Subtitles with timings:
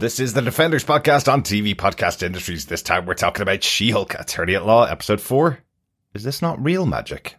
[0.00, 2.64] This is the Defenders podcast on TV Podcast Industries.
[2.64, 5.58] This time we're talking about She Hulk, Attorney at Law, episode 4.
[6.14, 7.36] Is this not real magic?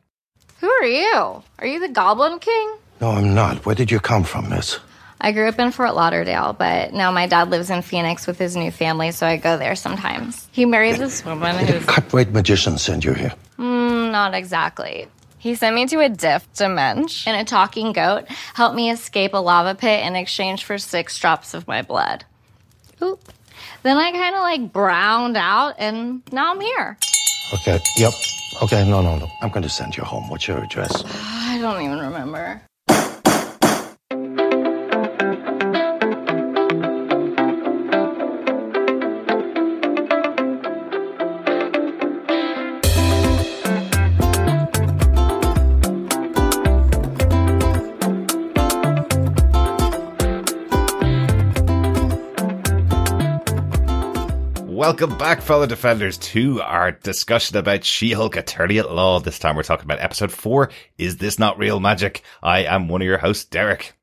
[0.60, 1.42] Who are you?
[1.58, 2.76] Are you the Goblin King?
[3.02, 3.66] No, I'm not.
[3.66, 4.78] Where did you come from, miss?
[5.20, 8.56] I grew up in Fort Lauderdale, but now my dad lives in Phoenix with his
[8.56, 10.48] new family, so I go there sometimes.
[10.52, 13.34] He married this woman who's Cut-rate magician sent you here.
[13.58, 15.08] mm, not exactly.
[15.40, 17.34] He sent me to a diff dimension.
[17.34, 21.56] And a talking goat helped me escape a lava pit in exchange for six drops
[21.56, 22.24] of my blood.
[23.02, 23.20] Oop.
[23.84, 26.98] Then I kind of like browned out, and now I'm here.
[27.54, 28.14] Okay, yep.
[28.62, 29.32] Okay, no, no, no.
[29.42, 30.30] I'm going to send you home.
[30.30, 31.04] What's your address?
[31.06, 32.62] I don't even remember.
[54.82, 59.20] Welcome back, fellow defenders, to our discussion about She-Hulk Attorney at Law.
[59.20, 62.24] This time we're talking about episode 4, Is This Not Real Magic?
[62.42, 63.94] I am one of your hosts, Derek.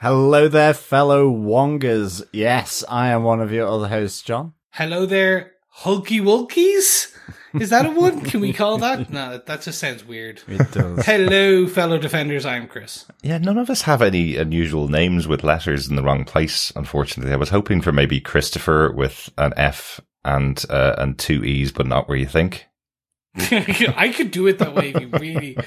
[0.00, 2.26] Hello there, fellow Wongers.
[2.32, 4.54] Yes, I am one of your other hosts, John.
[4.70, 7.14] Hello there, Hulky Wulkies?
[7.60, 8.20] Is that a one?
[8.22, 9.10] Can we call that?
[9.10, 10.42] No, that, that just sounds weird.
[10.48, 11.04] It does.
[11.06, 12.44] Hello, fellow defenders.
[12.44, 13.06] I'm Chris.
[13.22, 17.32] Yeah, none of us have any unusual names with letters in the wrong place, unfortunately.
[17.32, 21.86] I was hoping for maybe Christopher with an F and uh, and two E's, but
[21.86, 22.66] not where you think.
[23.36, 25.58] I could do it that way if you really.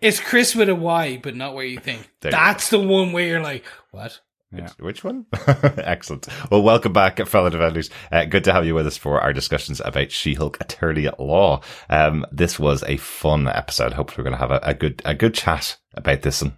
[0.00, 2.10] It's Chris with a Y, but not where you think.
[2.20, 4.20] There you That's the one where you're like, what?
[4.52, 4.70] Yeah.
[4.78, 5.26] Which one?
[5.46, 6.28] Excellent.
[6.50, 7.90] Well, welcome back, fellow defenders.
[8.10, 11.62] Uh, good to have you with us for our discussions about She-Hulk Attorney at Law.
[11.90, 13.92] Um, this was a fun episode.
[13.92, 16.56] Hopefully, we're going to have a, a good a good chat about this one.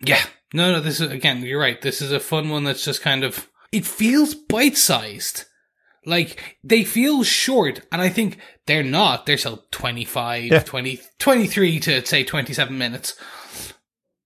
[0.00, 0.22] Yeah.
[0.54, 1.80] No, no, this is, again, you're right.
[1.80, 5.46] This is a fun one that's just kind of, it feels bite sized.
[6.04, 9.26] Like, they feel short, and I think they're not.
[9.26, 10.58] They're still 25, Yeah.
[10.60, 13.14] 20, 23 to say 27 minutes.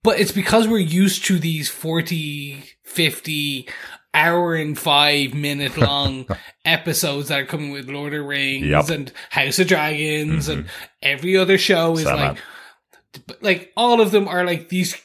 [0.03, 3.69] But it's because we're used to these 40, 50,
[4.17, 6.27] hour and five minute long
[6.65, 8.89] episodes that are coming with Lord of Rings Yep.
[8.89, 10.85] and House of Dragons and mm-hmm.
[11.03, 12.39] every other show is like,
[13.41, 14.97] like all of them are like these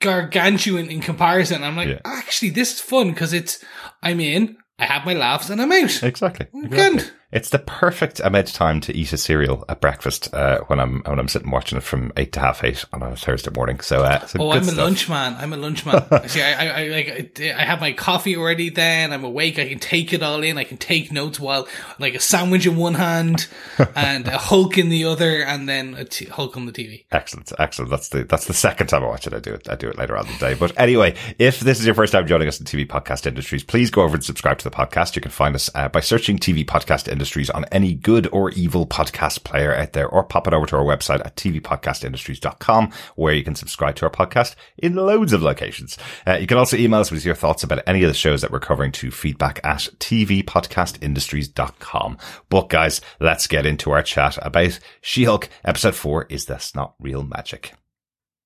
[0.00, 1.62] gargantuan in comparison.
[1.62, 2.00] I'm like, Yeah.
[2.04, 3.64] actually, this is fun because it's
[4.02, 6.02] I'm in, I have my laughs, and I'm out.
[6.02, 6.46] Exactly.
[6.68, 7.08] Good.
[7.32, 11.02] It's the perfect amount of time to eat a cereal at breakfast uh, when I'm
[11.04, 13.80] when I'm sitting watching it from eight to half eight on a Thursday morning.
[13.80, 14.76] So, uh, so Oh, I'm a stuff.
[14.76, 15.36] lunch man.
[15.38, 16.04] I'm a lunch man.
[16.28, 18.68] See, I, I, I like, I have my coffee already.
[18.68, 19.58] Then I'm awake.
[19.58, 20.58] I can take it all in.
[20.58, 21.66] I can take notes while,
[21.98, 23.46] like, a sandwich in one hand
[23.96, 27.06] and a Hulk in the other, and then a t- Hulk on the TV.
[27.12, 27.90] Excellent, excellent.
[27.90, 29.32] That's the that's the second time I watch it.
[29.32, 29.70] I do it.
[29.70, 30.52] I do it later on in the day.
[30.54, 33.90] But anyway, if this is your first time joining us in TV podcast industries, please
[33.90, 35.16] go over and subscribe to the podcast.
[35.16, 38.86] You can find us uh, by searching TV podcast industries on any good or evil
[38.86, 43.44] podcast player out there, or pop it over to our website at tvpodcastindustries.com, where you
[43.44, 45.96] can subscribe to our podcast in loads of locations.
[46.26, 48.50] Uh, you can also email us with your thoughts about any of the shows that
[48.50, 52.18] we're covering to feedback at tvpodcastindustries.com.
[52.48, 56.26] But guys, let's get into our chat about She-Hulk episode four.
[56.28, 57.72] Is this not real magic?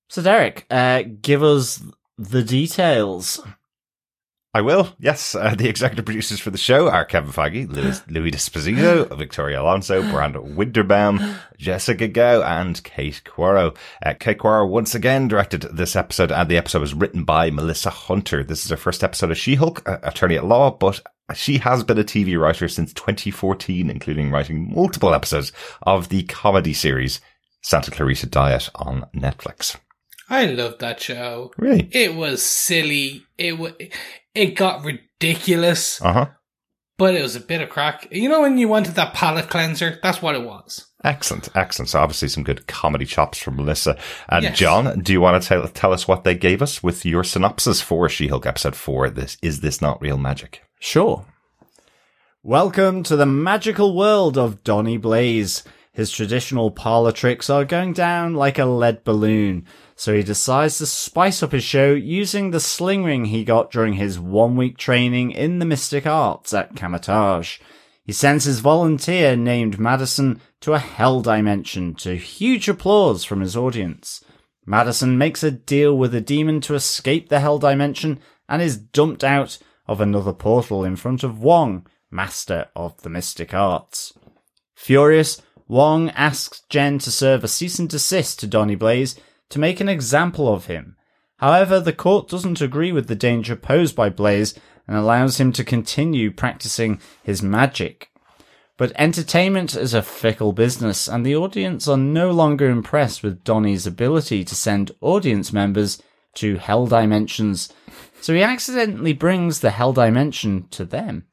[0.09, 1.83] So, Derek, uh, give us
[2.17, 3.41] the details.
[4.57, 4.89] I will.
[4.97, 9.61] Yes, uh, the executive producers for the show are Kevin Feige, Louis, Louis D'Esposito, Victoria
[9.61, 13.77] Alonso, Brando Winderbaum, Jessica Gao, and Kate Coiro.
[14.03, 17.91] Uh, Kate Coiro once again directed this episode, and the episode was written by Melissa
[17.91, 18.43] Hunter.
[18.43, 21.01] This is her first episode of She-Hulk, uh, attorney at law, but
[21.35, 25.51] she has been a TV writer since 2014, including writing multiple episodes
[25.83, 27.21] of the comedy series
[27.61, 29.77] Santa Clarita Diet on Netflix.
[30.29, 31.51] I loved that show.
[31.57, 31.89] Really?
[31.91, 33.23] It was silly.
[33.37, 33.69] It wa
[34.35, 36.25] it got ridiculous, Uh huh.
[36.97, 38.07] but it was a bit of crack.
[38.11, 39.99] You know when you wanted that palate cleanser?
[40.03, 40.85] That's what it was.
[41.03, 41.89] Excellent, excellent.
[41.89, 43.97] So obviously some good comedy chops from Melissa.
[44.29, 44.57] And Yes.
[44.57, 47.81] John, do you want to tell, tell us what they gave us with your synopsis
[47.81, 49.09] for She-Hulk episode four?
[49.09, 50.61] This is this not real magic?
[50.79, 51.25] Sure.
[52.43, 55.63] Welcome to the magical world of Donny Blaze.
[55.93, 59.65] His traditional parlor tricks are going down like a lead balloon,
[59.99, 63.93] so he decides to spice up his show using the sling ring he got during
[63.93, 67.57] his one week training in the mystic arts at Kamar-Taj.
[68.03, 73.57] He sends his volunteer named Madison to a hell dimension to huge applause from his
[73.57, 74.23] audience.
[74.67, 79.23] Madison makes a deal with a demon to escape the hell dimension and is dumped
[79.23, 79.57] out
[79.87, 84.13] of another portal in front of Wong, master of the mystic arts.
[84.75, 89.15] Furious, Wong asks Jen to serve a cease and desist to Donny Blaze
[89.49, 90.95] to make an example of him.
[91.37, 94.57] However, the court doesn't agree with the danger posed by Blaze
[94.87, 98.09] and allows him to continue practicing his magic.
[98.77, 103.87] But entertainment is a fickle business, and the audience are no longer impressed with Donnie's
[103.87, 106.01] ability to send audience members
[106.35, 107.73] to hell dimensions,
[108.21, 111.25] so he accidentally brings the hell dimension to them.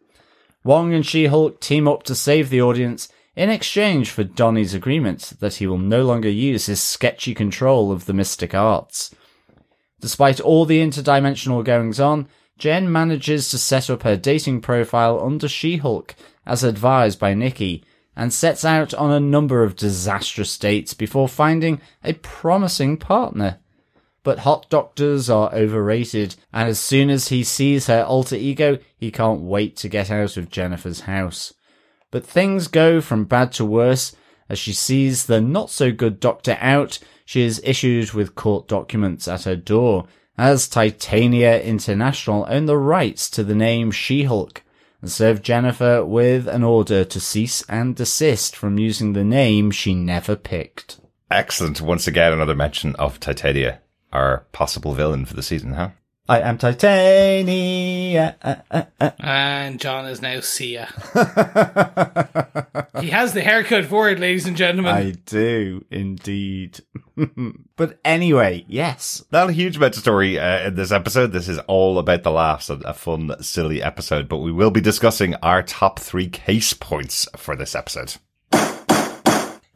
[0.64, 5.34] Wong and She Hulk team up to save the audience in exchange for Donnie's agreement
[5.40, 9.14] that he will no longer use his sketchy control of the mystic arts.
[10.00, 12.28] Despite all the interdimensional goings on,
[12.58, 16.14] Jen manages to set up her dating profile under She Hulk
[16.46, 17.84] as advised by Nikki,
[18.16, 23.58] and sets out on a number of disastrous dates before finding a promising partner.
[24.22, 29.10] But hot doctors are overrated, and as soon as he sees her alter ego, he
[29.10, 31.52] can't wait to get out of Jennifer's house.
[32.14, 34.14] But things go from bad to worse.
[34.48, 39.26] As she sees the not so good doctor out, she is issued with court documents
[39.26, 40.06] at her door,
[40.38, 44.62] as Titania International own the rights to the name She Hulk
[45.00, 49.92] and serve Jennifer with an order to cease and desist from using the name she
[49.92, 51.00] never picked.
[51.32, 51.80] Excellent.
[51.80, 53.80] Once again, another mention of Titania,
[54.12, 55.90] our possible villain for the season, huh?
[56.26, 58.36] I am Titania.
[58.40, 59.10] Uh, uh, uh.
[59.18, 60.86] And John is now Sia.
[62.98, 64.94] he has the haircut for it, ladies and gentlemen.
[64.94, 66.80] I do indeed.
[67.76, 69.22] but anyway, yes.
[69.32, 71.32] Not a huge amount of story uh, in this episode.
[71.32, 74.26] This is all about the laughs and a fun, silly episode.
[74.26, 78.14] But we will be discussing our top three case points for this episode.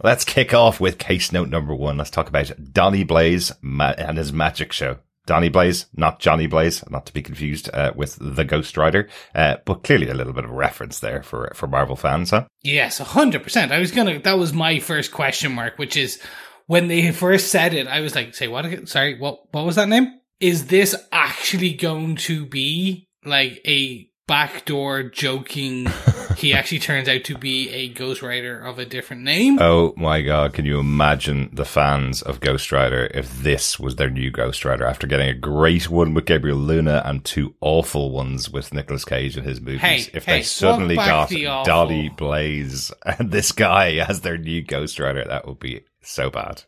[0.02, 1.98] Let's kick off with case note number one.
[1.98, 4.96] Let's talk about Donny Blaze and his magic show.
[5.28, 9.56] Donny Blaze, not Johnny Blaze, not to be confused uh, with the Ghost Rider, uh,
[9.66, 12.46] but clearly a little bit of a reference there for for Marvel fans, huh?
[12.62, 13.70] Yes, hundred percent.
[13.70, 14.18] I was gonna.
[14.20, 16.18] That was my first question mark, which is
[16.66, 17.86] when they first said it.
[17.86, 18.88] I was like, "Say what?
[18.88, 19.52] Sorry, what?
[19.52, 20.18] What was that name?
[20.40, 25.88] Is this actually going to be like a backdoor joking?
[26.38, 29.58] he actually turns out to be a Ghost Rider of a different name.
[29.60, 34.10] Oh my god, can you imagine the fans of Ghost Rider if this was their
[34.10, 38.50] new Ghost Rider after getting a great one with Gabriel Luna and two awful ones
[38.50, 39.80] with Nicolas Cage in his movies?
[39.80, 41.44] Hey, if hey, they suddenly got the.
[41.64, 46.62] Donny Blaze and this guy as their new Ghost Rider, that would be so bad.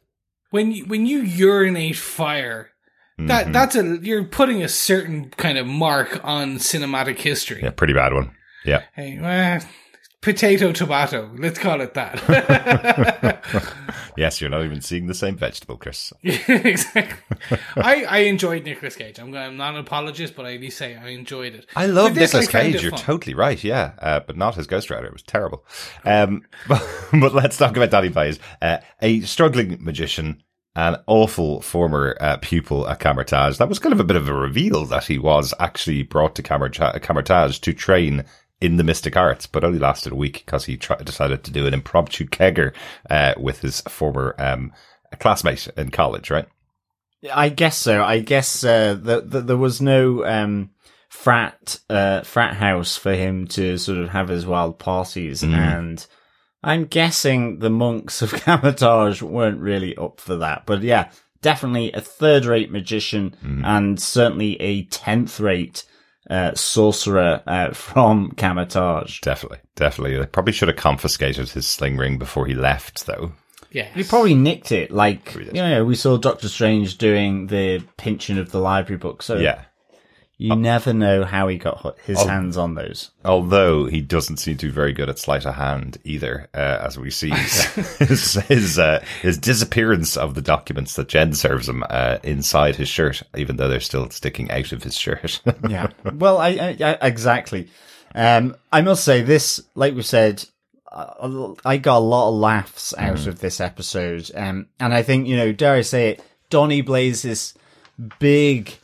[0.50, 2.70] when you, when you urinate fire,
[3.18, 3.52] that Mhm.
[3.52, 7.60] that's a you're putting a certain kind of mark on cinematic history.
[7.62, 8.34] Yeah, pretty bad one.
[8.64, 8.82] Yeah.
[8.94, 9.60] Hey, well,
[10.20, 11.30] potato tomato.
[11.36, 13.44] Let's call it that.
[14.16, 16.12] Yes, you're not even seeing the same vegetable, Chris.
[16.22, 17.58] exactly.
[17.76, 19.18] I, I enjoyed Nicolas Cage.
[19.18, 21.66] I'm, I'm not an apologist, but I at least say I enjoyed it.
[21.74, 22.82] I love this, Nicolas I Cage.
[22.82, 23.00] You're fun.
[23.00, 23.62] totally right.
[23.62, 25.06] Yeah, uh, but not his Ghost Rider.
[25.06, 25.64] It was terrible.
[26.04, 26.82] Um, but,
[27.12, 30.42] but let's talk about Danny Blaze, uh, a struggling magician,
[30.74, 33.58] an awful former uh, pupil at Kamar-Taj.
[33.58, 36.42] That was kind of a bit of a reveal that he was actually brought to
[36.42, 38.24] Camerta- Kamar-Taj to train
[38.60, 41.74] in the mystic arts, but only lasted a week because he decided to do an
[41.74, 42.74] impromptu kegger
[43.08, 44.72] uh, with his former um,
[45.18, 46.30] classmate in college.
[46.30, 46.46] Right?
[47.32, 48.02] I guess so.
[48.02, 50.70] I guess uh, that that there was no um,
[51.08, 56.06] frat uh, frat house for him to sort of have his wild parties, and
[56.62, 60.64] I'm guessing the monks of Kamar-Taj weren't really up for that.
[60.66, 61.10] But yeah,
[61.42, 63.34] definitely a third rate magician,
[63.64, 65.84] and certainly a tenth rate
[66.28, 69.20] uh, sorcerer uh, from Kamar-Taj.
[69.20, 70.18] Definitely, definitely.
[70.18, 73.32] They probably should have confiscated his sling ring before he left, though.
[73.72, 73.88] Yeah.
[73.94, 78.38] He probably nicked it, like Probably you know, we saw Doctor Strange doing the pinching
[78.38, 79.22] of the library book.
[79.22, 79.62] So Yeah.
[80.40, 82.26] You never know how he got his Oh.
[82.26, 83.10] hands on those.
[83.24, 86.98] Although he doesn't seem to be very good at sleight of hand either, uh, as
[86.98, 87.28] we see
[87.98, 92.88] his his, uh, his disappearance of the documents that Jen serves him uh, inside his
[92.88, 95.40] shirt, even though they're still sticking out of his shirt.
[95.68, 95.88] Yeah.
[96.14, 97.68] well, I, I, I exactly.
[98.14, 100.44] Um, I must say this, like we said,
[100.90, 104.30] uh, I got a lot of laughs out of this episode.
[104.34, 107.54] Um, and I think, you know, dare I say it, Donny Blaze's
[108.18, 108.74] big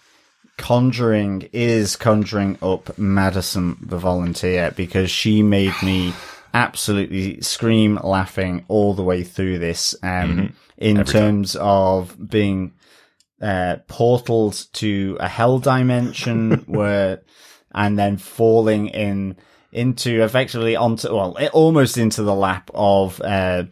[0.56, 6.12] conjuring is conjuring up Madison the volunteer because she made me
[6.54, 12.72] absolutely scream laughing all the way through this um in terms of being
[13.42, 17.20] uh portaled to a hell dimension where
[17.74, 19.36] and then falling in
[19.72, 23.64] into effectively onto well almost into the lap of uh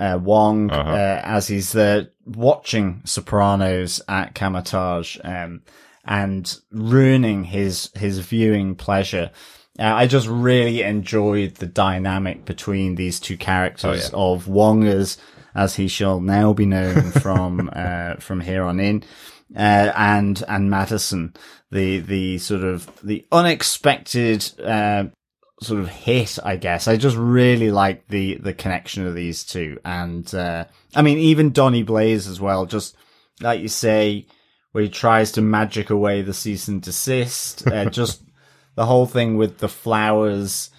[0.00, 0.90] uh, Wong Uh-huh.
[0.90, 5.62] uh, as he's uh, watching Sopranos at Kamar-Taj um,
[6.08, 9.30] and ruining his his viewing pleasure.
[9.78, 15.18] Uh, I just really enjoyed the dynamic between these two characters of Wong as
[15.54, 19.04] as he shall now be known from uh, from here on in,
[19.54, 21.34] uh, and and Madison.
[21.70, 25.04] The the sort of the unexpected uh,
[25.60, 26.88] sort of hit, I guess.
[26.88, 30.64] I just really like the the connection of these two, and uh,
[30.96, 32.64] I mean even Donny Blaze as well.
[32.64, 32.96] Just
[33.42, 34.26] like you say,
[34.72, 37.66] where he tries to magic away the cease and desist.
[37.66, 38.22] Uh, just
[38.74, 40.70] the whole thing with the flowers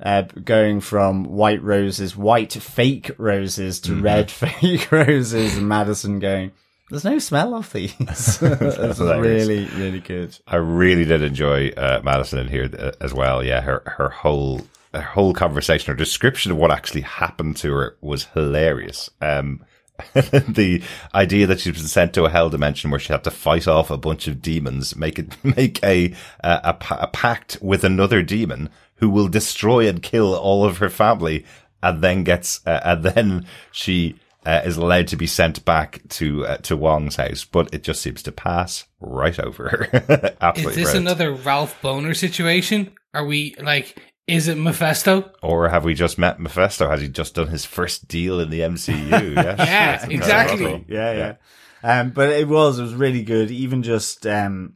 [0.00, 6.52] uh, going from white roses, white fake roses to red fake roses, and Madison going,
[6.88, 10.38] "There's no smell of these." it's really, really good.
[10.46, 13.44] I really did enjoy uh, Madison in here uh, as well.
[13.44, 14.62] Yeah, her her whole
[14.94, 19.10] her whole conversation, her description of what actually happened to her was hilarious.
[19.20, 19.64] Um,
[20.14, 20.82] the
[21.14, 23.90] idea that she's been sent to a hell dimension where she had to fight off
[23.90, 28.70] a bunch of demons, make it make a a, a, a pact with another demon
[28.96, 31.44] who will destroy and kill all of her family,
[31.82, 36.46] and then gets uh, and then she uh, is allowed to be sent back to
[36.46, 39.84] uh, to Wong's house, but it just seems to pass right over her.
[40.56, 40.96] Is this brilliant.
[40.96, 42.92] another Ralph Bohner situation?
[43.12, 43.96] Are we like?
[44.28, 45.32] Is it Mephisto?
[45.42, 46.90] Or have we just met Mephisto?
[46.90, 49.34] Has he just done his first deal in the MCU?
[49.34, 49.58] Yes.
[49.58, 50.64] Yeah, exactly.
[50.64, 50.84] incredible.
[50.86, 51.34] Yeah, yeah.
[51.82, 53.50] Um, but it was, it was really good.
[53.50, 54.74] Even just, um,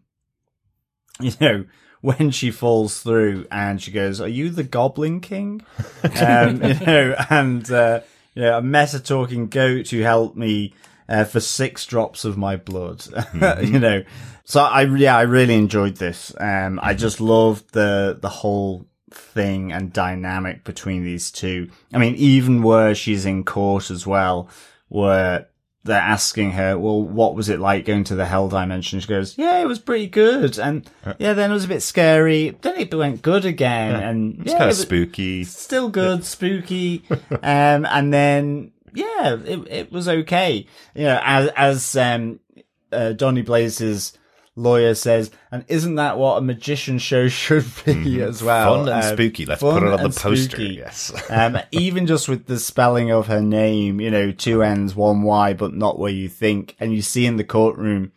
[1.21, 1.66] you know,
[2.00, 5.62] when she falls through and she goes, "Are you the Goblin King?"
[6.21, 8.00] um, you know, and uh,
[8.35, 10.75] you know, a meta talking goat who helped me
[11.09, 13.04] uh, for six drops of my blood.
[13.62, 14.02] you know,
[14.44, 16.35] so I yeah, I really enjoyed this.
[16.40, 21.71] Um, I just loved the the whole thing and dynamic between these two.
[21.92, 24.49] I mean, even where she's in court as well,
[24.88, 25.49] where
[25.85, 29.00] they're asking her, well, what was it like going to the hell dimension?
[29.00, 30.59] She goes, yeah, it was pretty good.
[30.59, 30.88] And
[31.19, 32.57] yeah, then it was a bit scary.
[32.61, 33.97] Then it went good again.
[33.97, 35.45] And It's yeah, kind of spooky.
[35.45, 37.02] still good, spooky.
[37.31, 40.66] um, and then, yeah, it, it was okay.
[40.95, 42.38] You know, as, as, um,
[42.92, 44.16] uh, Donny Blaze's
[44.54, 48.76] lawyer says, and isn't that what a magician show should be as well?
[48.76, 48.85] Mm-hmm.
[48.87, 49.47] Fun and Um, spooky.
[49.47, 50.37] Let's put it on the poster.
[50.56, 50.75] spooky.
[50.75, 51.12] Yes.
[51.30, 55.52] um, even just with the spelling of her name, you know, two N's, one Y,
[55.54, 56.76] but not where you think.
[56.78, 58.12] And you see in the courtroom,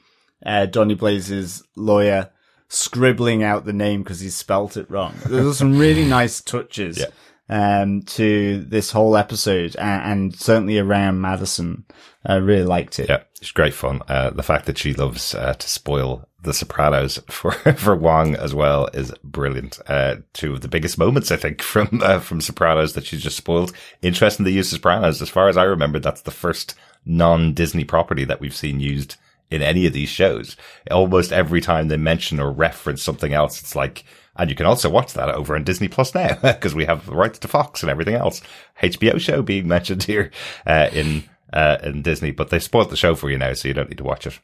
[0.45, 2.29] uh, Donny Blaze's lawyer
[2.67, 5.13] scribbling out the name because he spelt it wrong.
[5.25, 6.97] There's some really nice touches.
[6.99, 7.05] Yeah.
[7.47, 11.85] Um, to this whole episode and, and certainly around Madison.
[12.25, 13.07] I really liked it.
[13.07, 14.01] Yeah, it's great fun.
[14.07, 18.53] Uh, the fact that she loves uh, to spoil The Sopranos for for Wong as
[18.55, 19.79] well is brilliant.
[19.87, 23.37] Uh, two of the biggest moments I think from uh, from Sopranos that she's just
[23.37, 23.73] spoiled.
[24.01, 25.21] Interesting the use of Sopranos.
[25.21, 26.73] As far as I remember, that's the first
[27.05, 29.17] non Disney property that we've seen used
[29.51, 30.57] in any of these shows.
[30.89, 34.03] Almost every time they mention or reference something else, it's like.
[34.35, 37.15] And you can also watch that over on Disney Plus now because we have the
[37.15, 38.41] rights to Fox and everything else.
[38.81, 40.31] HBO show being mentioned here
[40.65, 41.23] uh, in
[41.53, 43.99] uh, in Disney, but they spoiled the show for you now, so you don't need
[43.99, 44.39] to watch it.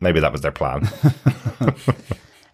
[0.00, 0.88] Maybe that was their plan.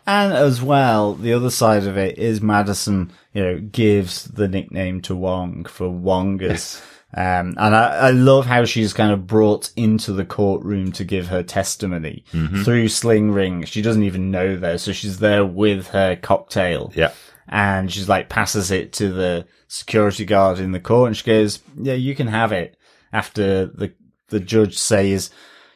[0.07, 5.01] And as well, the other side of it is Madison, you know, gives the nickname
[5.03, 6.83] to Wong for Wongas.
[7.17, 11.29] Um, and I, I love how she's kind of brought into the courtroom to give
[11.29, 12.25] her testimony
[12.65, 13.65] through Sling Ring.
[13.65, 14.79] She doesn't even know there.
[14.79, 16.93] So she's there with her cocktail.
[16.95, 17.13] yeah.
[17.47, 21.09] And she's like, passes it to the security guard in the court.
[21.09, 22.77] And she goes, yeah, you can have it
[23.13, 23.93] after the,
[24.29, 25.31] the judge says,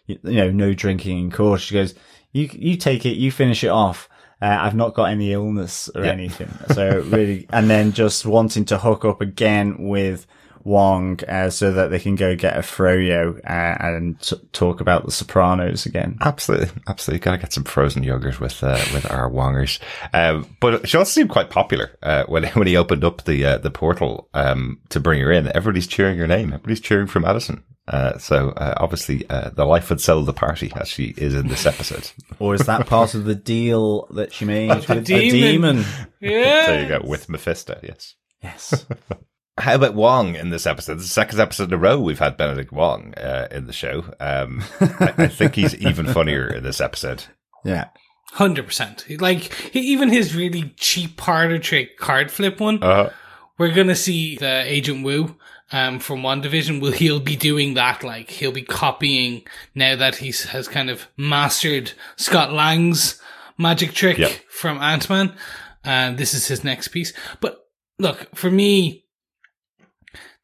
[0.07, 1.61] you know, no drinking in court.
[1.61, 1.95] She goes,
[2.33, 4.09] you, you take it, you finish it off.
[4.41, 6.13] Uh, I've not got any illness or Yeah.
[6.13, 6.49] anything.
[6.75, 10.27] So really, and then just wanting to hook up again with
[10.69, 15.07] Wong, uh, so that they can go get a froyo, uh, and t- talk about
[15.07, 16.19] the Sopranos again.
[16.21, 17.25] Absolutely, absolutely.
[17.25, 19.81] Got to get some frozen yogurt with uh, with our Wongers.
[20.13, 23.59] Um, but she also seemed quite popular uh, when when he opened up the uh,
[23.59, 25.49] the portal um, to bring her in.
[25.49, 26.53] Everybody's cheering her name.
[26.53, 27.65] Everybody's cheering for Madison.
[27.89, 31.49] Uh, so uh, obviously, uh, the life would sell the party as she is in
[31.49, 32.11] this episode.
[32.39, 35.77] Or is that part of the deal that she made with the demon.
[35.77, 35.85] demon?
[36.21, 36.67] Yeah.
[36.67, 37.81] there you go with Mephisto.
[37.83, 38.15] Yes.
[38.43, 38.87] Yes.
[39.61, 40.95] How about Wong in this episode?
[40.95, 44.05] It's the second episode in a row we've had Benedict Wong uh, in the show.
[44.21, 47.25] Um, I, I think he's even funnier in this episode.
[47.65, 47.89] Yeah.
[48.33, 49.07] Hundred percent.
[49.21, 52.83] Like he, even his really cheap parlor trick card flip one.
[52.83, 53.11] Uh,
[53.57, 55.37] We're gonna see the Agent Woo
[55.73, 56.81] um, from WandaVision.
[56.81, 58.05] Will he'll be doing that?
[58.05, 59.43] Like he'll be copying
[59.75, 63.21] now that he has kind of mastered Scott Lang's
[63.57, 64.31] magic trick Yep.
[64.51, 65.35] from Ant Man.
[65.83, 67.15] And this is his next piece.
[67.41, 67.59] But
[67.99, 69.07] look, for me,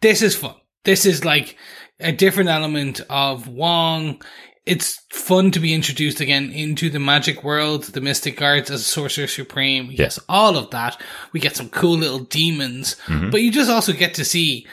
[0.05, 0.55] this is fun.
[0.85, 1.57] This is like
[1.99, 4.21] a different element of Wong.
[4.67, 8.85] It's fun to be introduced again into the magic world, the mystic arts as a
[8.85, 9.91] sorcerer supreme.
[9.91, 11.01] Yes, all of that.
[11.33, 12.97] We get some cool little demons,
[13.31, 14.67] but you just also get to see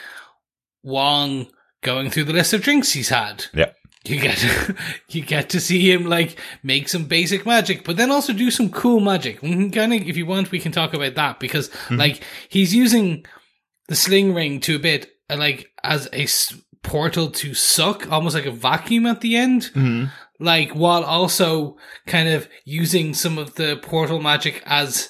[0.84, 1.48] Wong
[1.82, 3.46] going through the list of drinks he's had.
[3.54, 3.72] yeah.
[4.06, 4.44] you get
[5.10, 8.70] you get to see him like make some basic magic, but then also do some
[8.70, 9.42] cool magic.
[9.42, 11.96] We can Kind of, if you want, we can talk about that because Mm-hmm.
[11.98, 13.26] like he's using
[13.88, 18.46] the sling ring to a bit like as a s- portal to suck, almost like
[18.46, 19.64] a vacuum at the end.
[19.76, 20.06] Mm-hmm.
[20.40, 25.10] Like while also kind of using some of the portal magic as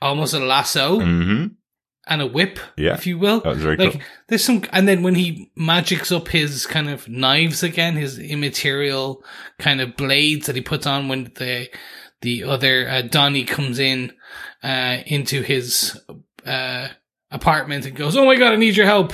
[0.00, 1.46] almost a lasso hmm
[2.06, 2.92] and a whip, Yeah.
[2.92, 3.40] if you will.
[3.40, 4.02] That was very like cool.
[4.28, 9.24] there's some, and then when he magics up his kind of knives again, his immaterial
[9.58, 11.70] kind of blades that he puts on when the
[12.20, 14.12] the other uh, Donnie comes in
[14.62, 15.98] uh, into his
[16.44, 16.88] uh,
[17.34, 19.12] apartment and goes, "Oh my god, I need your help."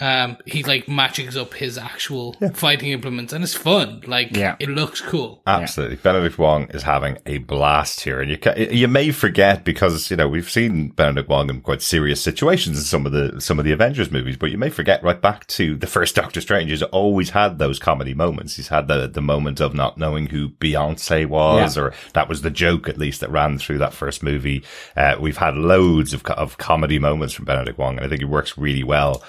[0.00, 4.00] Um, he like magics up his actual fighting implements, and it's fun.
[4.06, 4.56] Like, Yeah.
[4.58, 5.42] it looks cool.
[5.46, 5.96] Absolutely.
[5.96, 8.20] Benedict Wong is having a blast here.
[8.20, 11.82] And you ca you may forget because, you know, we've seen Benedict Wong in quite
[11.82, 15.04] serious situations in some of the, some of the Avengers movies, but you may forget
[15.04, 16.70] right back to the first Doctor Strange.
[16.70, 18.56] He's always had those comedy moments.
[18.56, 21.82] He's had the, the moment of not knowing who Beyonce was, Yeah.
[21.84, 24.64] or that was the joke at least that ran through that first movie.
[24.96, 28.26] Uh, we've had loads of, of comedy moments from Benedict Wong, and I think it
[28.28, 29.22] works really well,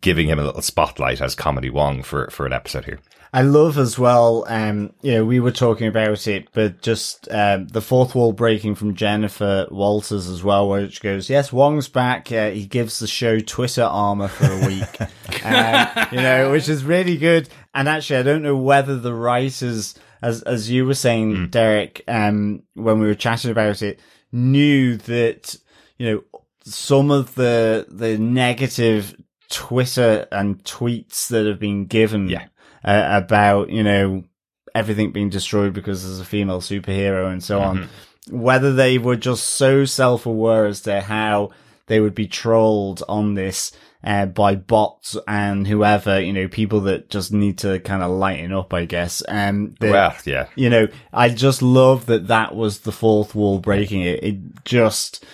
[0.00, 3.00] giving him a little spotlight as comedy Wong for, for an episode here.
[3.32, 7.68] I love as well, um, you know, we were talking about it, but just um,
[7.68, 12.32] the fourth wall breaking from Jennifer Walters as well, which goes, yes, Wong's back.
[12.32, 15.00] Uh, he gives the show Twitter armor for a week,
[15.44, 17.50] um, you know, which is really good.
[17.74, 22.62] And actually, I don't know whether the writers, as as you were saying, Derek, um,
[22.74, 24.00] when we were chatting about it,
[24.32, 25.54] knew that
[25.98, 29.14] you know some of the the negative
[29.50, 32.46] Twitter and tweets that have been given Yeah.
[32.84, 34.24] uh, about you know
[34.74, 37.88] everything being destroyed because there's a female superhero and so on.
[38.30, 41.50] Whether they were just so self aware as to how
[41.86, 43.72] they would be trolled on this
[44.04, 48.52] uh, by bots and whoever, you know, people that just need to kind of lighten
[48.52, 49.22] up, I guess.
[49.26, 50.46] Um, that- Well, yeah.
[50.54, 54.22] you know, I just love that that was the fourth wall breaking it.
[54.22, 55.24] It just,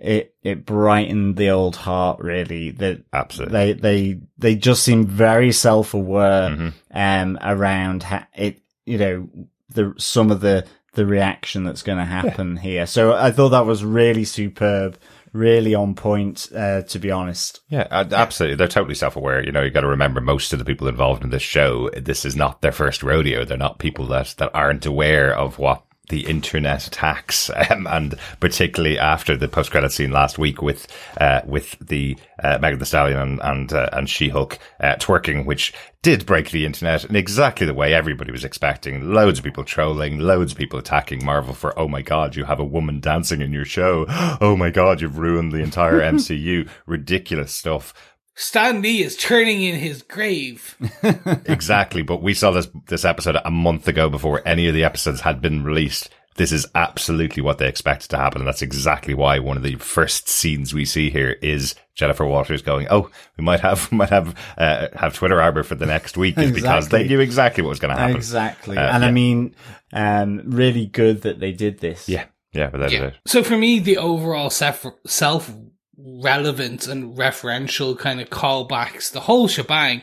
[0.00, 3.52] it, it brightened the old heart really that Absolutely.
[3.52, 6.68] they, they, they just seem very self-aware, Mm-hmm.
[6.92, 9.28] um, around ha- it, you know,
[9.70, 12.86] the, some of the, the reaction that's going to happen here.
[12.86, 14.98] So I thought that was really superb,
[15.32, 17.60] really on point, uh, to be honest.
[17.68, 18.56] Yeah, absolutely.
[18.56, 19.44] They're totally self-aware.
[19.44, 22.24] You know, you got to remember most of the people involved in this show, this
[22.24, 23.44] is not their first rodeo.
[23.44, 28.98] They're not people that, that aren't aware of what the internet attacks, um, and particularly
[28.98, 30.86] after the post-credit scene last week with,
[31.20, 35.72] uh, with the, uh, Megan Thee Stallion and, and, uh, and She-Hulk, uh, twerking, which
[36.02, 39.12] did break the internet in exactly the way everybody was expecting.
[39.12, 42.60] Loads of people trolling, loads of people attacking Marvel for, oh my god, you have
[42.60, 44.06] a woman dancing in your show.
[44.40, 46.68] Oh my god, you've ruined the entire MCU.
[46.86, 47.92] Ridiculous stuff.
[48.40, 50.76] Stan Lee is turning in his grave.
[51.46, 55.22] Exactly, but we saw this this episode a month ago before any of the episodes
[55.22, 56.08] had been released.
[56.36, 59.74] This is absolutely what they expected to happen, and that's exactly why one of the
[59.74, 64.10] first scenes we see here is Jennifer Walters going, "Oh, we might have we might
[64.10, 67.70] have uh, have Twitter Arbor for the next week," is because they knew exactly what
[67.70, 68.16] was going to happen.
[68.16, 68.76] Exactly.
[68.76, 69.56] Uh, and I mean,
[69.92, 72.08] um, really good that they did this.
[72.08, 73.00] Yeah, yeah, without a Yeah.
[73.00, 73.14] doubt.
[73.26, 75.50] So for me, the overall self self
[75.98, 80.02] relevant and referential kind of callbacks, the whole shebang,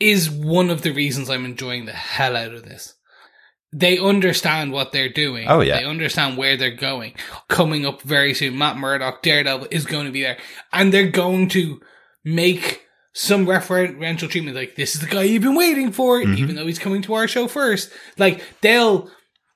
[0.00, 2.94] is one of the reasons I'm enjoying the hell out of this.
[3.72, 5.46] They understand what they're doing.
[5.48, 5.78] Oh, yeah.
[5.78, 7.14] They understand where they're going.
[7.48, 10.38] Coming up very soon, Matt Murdock, Daredevil is going to be there.
[10.72, 11.80] And they're going to
[12.24, 16.38] make some referential treatment like this is the guy you've been waiting for, Mm-hmm.
[16.38, 17.90] even though he's coming to our show first.
[18.16, 19.10] Like they'll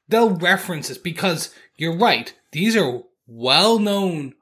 [0.09, 2.35] they'll reference this because you're right.
[2.50, 4.35] These are well known,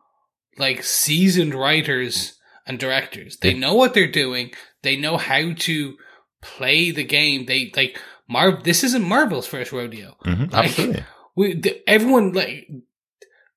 [0.59, 3.37] like seasoned writers and directors.
[3.39, 4.53] They know what they're doing.
[4.83, 5.97] They know how to
[6.43, 7.47] play the game.
[7.47, 8.65] They like Marv.
[8.65, 10.17] This isn't Marvel's first rodeo.
[10.25, 11.05] Mhm, Like, absolutely.
[11.37, 12.69] We the, everyone like.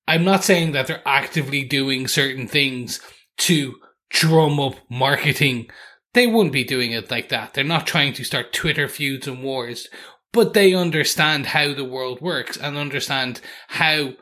[0.08, 3.00] I'm not saying that they're actively doing certain things
[3.38, 3.76] to
[4.10, 5.68] drum up marketing.
[6.14, 7.54] They wouldn't be doing it like that.
[7.54, 9.88] They're not trying to start Twitter feuds and wars,
[10.34, 14.14] but they understand how the world works and understand how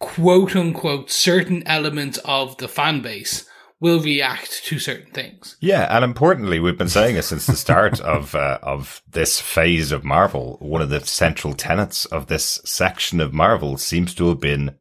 [0.00, 3.46] quote unquote certain elements of the fan base
[3.78, 5.56] will react to certain things.
[5.60, 9.92] Yeah, and importantly, we've been saying it since the start of uh, of this phase
[9.92, 10.56] of Marvel.
[10.60, 14.76] One of the central tenets of this section of Marvel seems to have been: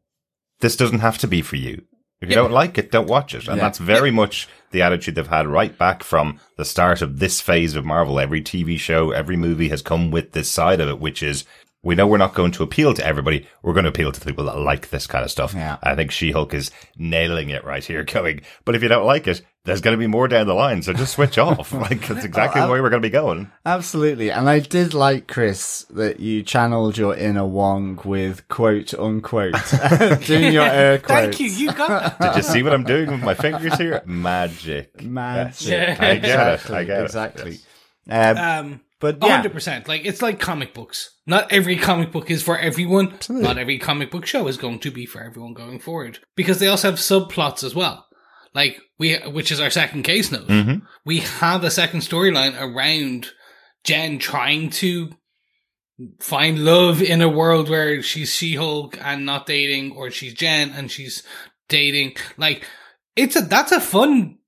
[0.60, 1.84] this doesn't have to be for you.
[2.22, 3.48] If you don't like it, don't watch it.
[3.48, 3.64] And Yeah.
[3.64, 7.78] that's very much the attitude they've had right back from the start of this phase
[7.78, 8.20] of Marvel.
[8.20, 11.46] Every TV show, every movie has come with this side of it, which is
[11.82, 13.48] we know we're not going to appeal to everybody.
[13.64, 15.54] We're going to appeal to the people that like this kind of stuff.
[15.54, 15.78] Yeah.
[15.82, 19.42] I think She-Hulk is nailing it right here going, but if you don't like it,
[19.66, 20.82] there's going to be more down the line.
[20.82, 21.74] So just switch off.
[21.80, 23.52] Like that's exactly the way we're going to be going.
[23.66, 24.32] Absolutely.
[24.32, 29.54] And I did like, Chris, that you channeled your inner Wong with quote unquote,
[30.26, 31.38] doing your air quotes.
[31.38, 31.50] Thank you.
[31.50, 34.02] You got Did you see what I'm doing with my fingers here?
[34.06, 35.02] Magic.
[35.02, 35.70] Magic.
[35.70, 35.96] Yeah.
[36.00, 36.54] I get it.
[36.54, 36.76] Exactly.
[36.76, 37.06] I get it.
[37.06, 37.60] exactly.
[38.10, 39.88] Um, um but yeah, hundred percent.
[39.88, 41.12] Like it's like comic books.
[41.30, 43.20] Not every comic book is for everyone.
[43.30, 46.18] Not every comic book show is going to be for everyone going forward.
[46.36, 48.08] Because they also have subplots as well.
[48.56, 50.48] Like we which is our second case note.
[50.48, 50.82] Mhm.
[51.06, 53.28] We have a second storyline around
[53.84, 55.12] Jen trying to
[56.20, 60.90] find love in a world where she's She-Hulk and not dating, or she's Jen and
[60.90, 61.22] she's
[61.68, 62.16] dating.
[62.38, 62.66] Like
[63.16, 64.39] it's a that's a fun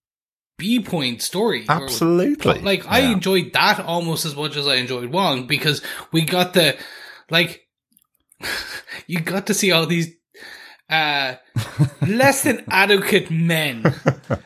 [0.61, 1.65] B point story.
[1.67, 2.61] Absolutely.
[2.61, 6.77] like I enjoyed that almost as much as I enjoyed Wong because we got the
[7.31, 7.67] like
[9.07, 10.13] you got to see all these
[10.87, 11.33] uh
[12.03, 13.81] less than adequate men.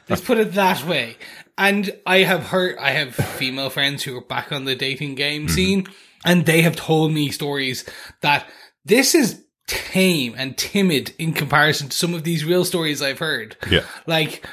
[0.10, 1.18] Let's put it that way.
[1.58, 5.50] And I have heard I have female friends who are back on the dating game
[5.50, 5.86] scene
[6.24, 7.84] and they have told me stories
[8.22, 8.48] that
[8.86, 13.58] this is tame and timid in comparison to some of these real stories I've heard.
[13.70, 13.84] Yeah.
[14.06, 14.46] Like,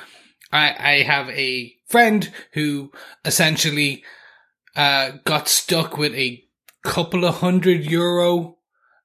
[0.53, 2.91] I, I have a friend who
[3.25, 4.05] essentially,
[4.77, 6.43] uh, got stuck with a
[6.85, 8.59] couple of hundred euro,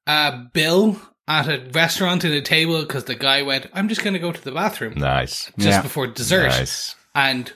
[0.05, 4.13] uh, bill at a restaurant in a table because the guy went, I'm just going
[4.13, 5.51] to go to the bathroom Nice.
[5.57, 5.81] just Yeah.
[5.81, 6.95] before dessert Nice.
[7.13, 7.51] and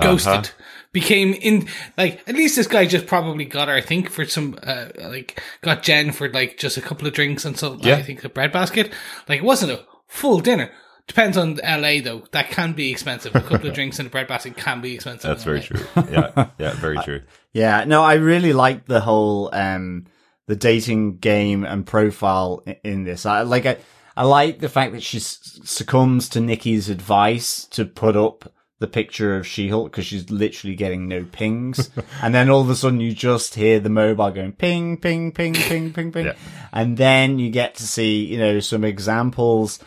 [0.00, 0.32] ghosted.
[0.32, 0.62] Uh-huh.
[0.92, 1.68] Became in
[1.98, 3.74] like at least this guy just probably got her.
[3.74, 7.44] I think for some uh, like got Jen for like just a couple of drinks
[7.44, 7.96] and some Yeah.
[7.96, 8.92] I think a bread basket.
[9.28, 10.70] Like it wasn't a full dinner.
[11.06, 12.24] Depends on LA though.
[12.32, 13.34] That can be expensive.
[13.34, 15.28] A couple of drinks and a bread basket can be expensive.
[15.28, 15.64] That's very LA.
[15.66, 15.80] true.
[16.10, 16.46] Yeah.
[16.58, 16.72] Yeah.
[16.74, 17.22] Very true.
[17.52, 20.06] Yeah, no, I really like the whole um
[20.46, 23.26] the dating game and profile in this.
[23.26, 23.76] I like I,
[24.16, 29.36] I like the fact that she succumbs to Nikki's advice to put up the picture
[29.36, 31.90] of She-Hulk because she's literally getting no pings,
[32.22, 35.54] and then all of a sudden you just hear the mobile going ping, ping, ping,
[35.54, 36.34] ping, ping, ping, Yeah.
[36.72, 39.78] and then you get to see you know some examples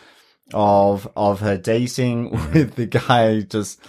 [0.54, 3.80] of of her dating with the guy just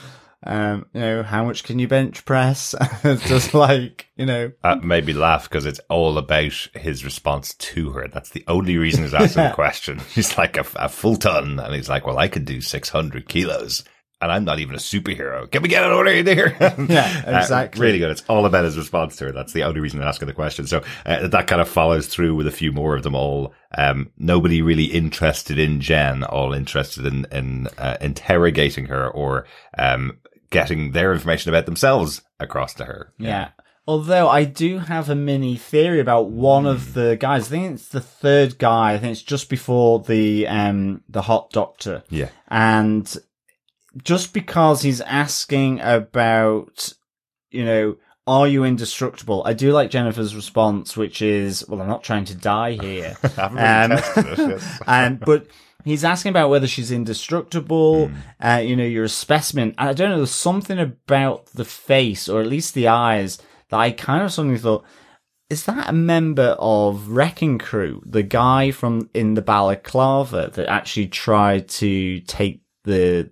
[0.46, 5.06] um you know how much can you bench press just like you know That made
[5.06, 8.08] me laugh because it's all about his response to her.
[8.08, 10.00] That's the only reason he's asking the question.
[10.14, 13.28] He's like a, a full ton, and he's like, "Well, I could do six hundred
[13.28, 13.84] kilos."
[14.22, 15.50] And I'm not even a superhero.
[15.50, 16.56] Can we get an order in here?
[16.90, 17.82] Yeah, exactly.
[17.82, 18.12] really good.
[18.12, 19.32] It's all about his response to her.
[19.32, 20.68] That's the only reason I'm asking the question.
[20.68, 23.54] So uh, that kind of follows through with a few more of them all.
[23.78, 29.46] Um, nobody really interested in Jen, all interested in, in uh, interrogating her or
[29.78, 33.14] um, getting their information about themselves across to her.
[33.18, 33.50] yeah
[33.88, 37.88] although i do have a mini theory about one of the guys i think it's
[37.90, 42.30] the third guy i think it's just before the um the hot doctor Yeah.
[42.50, 43.16] and
[44.04, 46.94] just because he's asking about
[47.52, 47.98] you know
[48.28, 52.36] are you indestructible i do like jennifer's response which is well i'm not trying to
[52.36, 54.82] die here Um, yes.
[54.88, 55.48] and but
[55.84, 58.12] he's asking about whether she's indestructible.
[58.40, 59.74] Uh, you know, you're a specimen.
[59.78, 60.18] And I don't know.
[60.18, 63.38] There's something about the face, or at least the eyes,
[63.70, 64.86] that I kind of suddenly thought,
[65.50, 71.08] is that a member of Wrecking Crew, the guy from in the balaclava that actually
[71.08, 73.32] tried to take the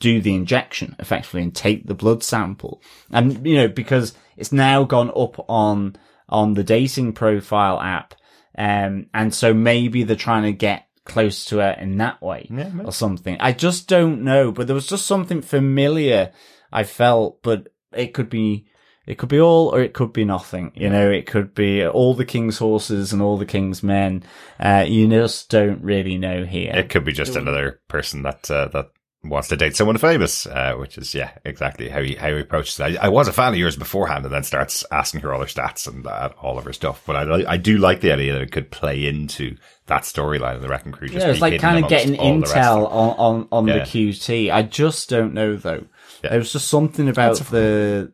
[0.00, 2.80] do the injection effectively and take the blood sample.
[3.10, 5.96] And, you know, because it's now gone up on,
[6.28, 8.14] on the dating profile app.
[8.56, 12.70] Um, and so maybe they're trying to get close to her in that way Yeah,
[12.84, 13.36] or something.
[13.40, 16.32] I just don't know, but there was just something familiar
[16.70, 18.66] I felt, but it could be,
[19.06, 20.72] it could be all or it could be nothing.
[20.74, 24.22] You know, it could be all the king's horses and all the king's men.
[24.60, 26.72] Uh, you just don't really know here.
[26.74, 28.90] It could be just another person that uh, that
[29.24, 32.78] wants to date someone famous, uh, which is yeah, exactly how he how he approaches
[32.78, 32.98] it.
[32.98, 35.46] I, I was a fan of yours beforehand, and then starts asking her all her
[35.46, 37.02] stats and uh, all of her stuff.
[37.06, 40.62] But I I do like the idea that it could play into that storyline of
[40.62, 41.08] the Wrecking Crew.
[41.08, 44.52] Just Yeah, it's like kind of getting of intel on, on, on the QT.
[44.52, 45.86] I just don't know though.
[46.22, 46.30] Yeah.
[46.30, 48.12] There was just something about the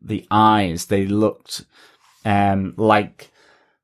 [0.00, 0.86] the eyes.
[0.86, 1.64] They looked
[2.24, 3.30] um like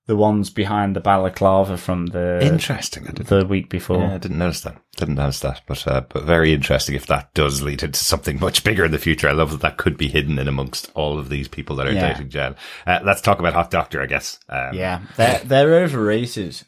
[0.06, 3.04] the ones behind the balaclava from the Interesting.
[3.08, 3.98] I didn't, the week before.
[3.98, 4.76] yeah, I didn't notice that.
[4.96, 5.62] Didn't notice that.
[5.66, 8.98] But uh, but very interesting if that does lead into something much bigger in the
[8.98, 9.28] future.
[9.28, 11.92] I love that that could be hidden in amongst all of these people that are
[11.92, 12.12] Yeah.
[12.12, 12.54] dating Jen.
[12.86, 14.38] Uh, let's talk about Hot Doctor, I guess.
[14.48, 16.62] Um, Yeah, they're they're overrated.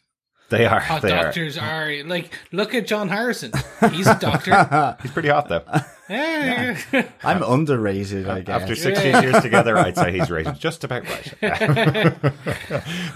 [0.49, 0.81] they are.
[0.81, 1.25] Hot they are.
[1.25, 1.93] doctors are.
[2.05, 3.53] like look at John Harrison.
[3.91, 4.97] He's a doctor.
[5.03, 5.65] He's pretty hot though.
[6.09, 6.79] Yeah.
[7.23, 8.63] I'm underrated, I guess.
[8.63, 11.35] After 16 years together, I'd say he's rated just about right.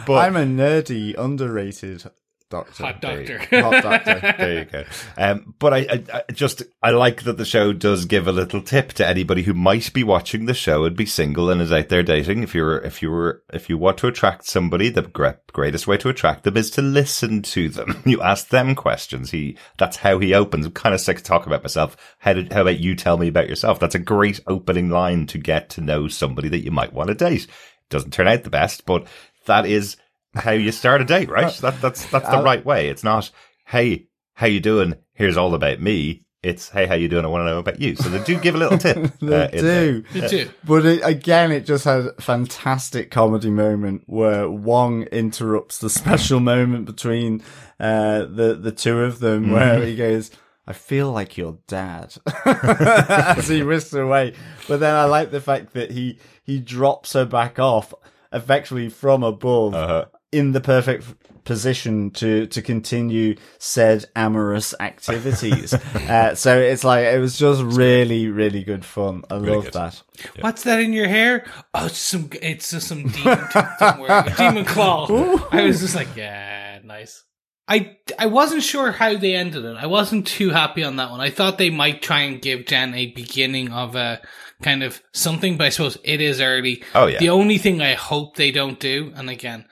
[0.06, 2.04] but I'm a nerdy, underrated
[2.50, 2.84] doctor.
[2.84, 3.38] Hot doctor.
[3.38, 4.34] Hot doctor.
[4.38, 4.84] there you go.
[5.16, 8.62] Um, but I, I, I just I like that the show does give a little
[8.62, 11.88] tip to anybody who might be watching the show and be single and is out
[11.88, 12.42] there dating.
[12.42, 15.96] If you're if you were if you want to attract somebody, the gre- greatest way
[15.98, 18.02] to attract them is to listen to them.
[18.10, 19.30] You ask them questions.
[19.30, 20.66] He that's how he opens.
[20.66, 21.96] I'm kind of sick of talking about myself.
[22.18, 23.78] How did how about you tell me about yourself?
[23.78, 27.14] That's a great opening line to get to know somebody that you might want to
[27.14, 27.46] date.
[27.88, 29.06] Doesn't turn out the best, but
[29.46, 29.96] that is
[30.34, 31.52] how you start a date, right?
[31.58, 32.88] That, that's that's the right way.
[32.88, 33.30] It's not,
[33.66, 34.94] hey, how you doing?
[35.14, 36.24] Here's all about me.
[36.42, 37.26] It's, hey, how you doing?
[37.26, 37.96] I want to know about you.
[37.96, 38.96] So they do give a little tip.
[39.20, 39.92] They uh, in there.
[40.00, 40.04] do.
[40.14, 40.50] Me too.
[40.64, 46.40] But it, again, it just had a fantastic comedy moment where Wong interrupts the special
[46.54, 47.42] moment between
[47.78, 49.52] uh, the the two of them, Mm-hmm.
[49.52, 50.30] where he goes,
[50.66, 52.14] "I feel like your dad,"
[52.46, 54.32] as he whisks away.
[54.68, 57.92] But then I like the fact that he he drops her back off,
[58.32, 60.06] effectively from above, Uh-huh.
[60.32, 61.06] In the perfect
[61.44, 65.72] position to to continue said amorous activities.
[65.94, 69.24] uh, so it's like it was just really really good fun.
[69.30, 69.72] I love good.
[69.74, 70.02] that.
[70.40, 71.46] What's that in your hair?
[71.74, 72.30] Oh, it's some.
[72.42, 73.48] It's just some demon.
[73.78, 74.24] somewhere.
[74.36, 75.06] demon claw.
[75.50, 77.24] I was just like, yeah, nice.
[77.66, 79.76] I I wasn't sure how they ended it.
[79.76, 81.20] I wasn't too happy on that one.
[81.20, 84.20] I thought they might try and give Jen a beginning of a
[84.60, 86.82] kind of something, but I suppose it is early.
[86.94, 87.18] Oh, yeah.
[87.18, 89.66] The only thing I hope they don't do, and again,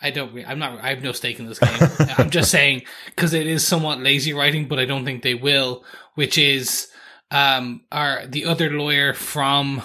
[0.00, 0.32] I don't.
[0.46, 0.78] I'm not.
[0.80, 1.76] I have no stake in this game.
[2.18, 5.84] I'm just saying because it is somewhat lazy writing, but I don't think they will.
[6.14, 6.88] Which is
[7.30, 9.82] um, our the other lawyer from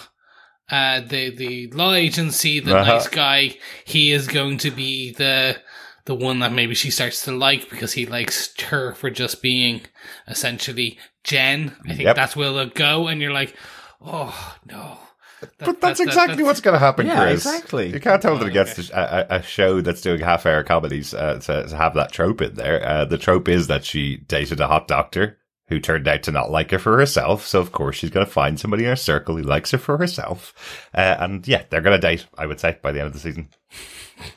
[0.69, 2.93] uh the the law agency, the Uh-huh.
[2.93, 3.55] nice guy.
[3.85, 5.57] He is going to be the
[6.05, 9.81] the one that maybe she starts to like because he likes her for just being
[10.27, 11.75] essentially Jen.
[11.85, 12.15] I think Yep.
[12.15, 13.55] that's where they'll go, and you're like,
[14.01, 14.99] oh no.
[15.59, 17.45] But that's that- that- exactly that's- what's going to happen, Yeah, Chris.
[17.45, 17.91] exactly.
[17.93, 18.89] You can't tell that Oh, against okay.
[18.93, 22.85] a, a, show that's doing half-hour comedies uh, to, to have that trope in there.
[22.85, 25.37] Uh, the trope is that she dated a hot doctor
[25.69, 27.47] who turned out to not like her for herself.
[27.47, 29.97] So of course she's going to find somebody in her circle who likes her for
[29.97, 30.53] herself.
[30.93, 32.25] Uh, and yeah, they're going to date.
[32.37, 33.49] I would say by the end of the season.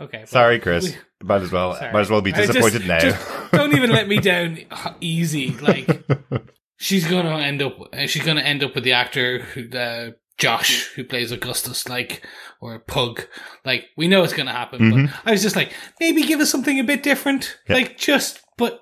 [0.00, 0.24] Okay.
[0.26, 0.94] Sorry, Chris.
[1.22, 1.74] Might as well.
[1.74, 1.92] Sorry.
[1.92, 3.00] Might as well be I just- disappointed now.
[3.00, 4.58] just don't even let me down
[5.00, 5.50] easy.
[5.58, 6.04] Like
[6.76, 7.76] she's gonna end up.
[8.06, 12.24] She's gonna end up with the actor who, uh, Josh, who plays Augustus, like
[12.60, 13.26] or a Pug.
[13.64, 14.78] Like we know it's gonna happen.
[14.80, 15.06] Mm-hmm.
[15.06, 17.58] But I was just like, maybe give us something a bit different.
[17.68, 18.80] Like just, but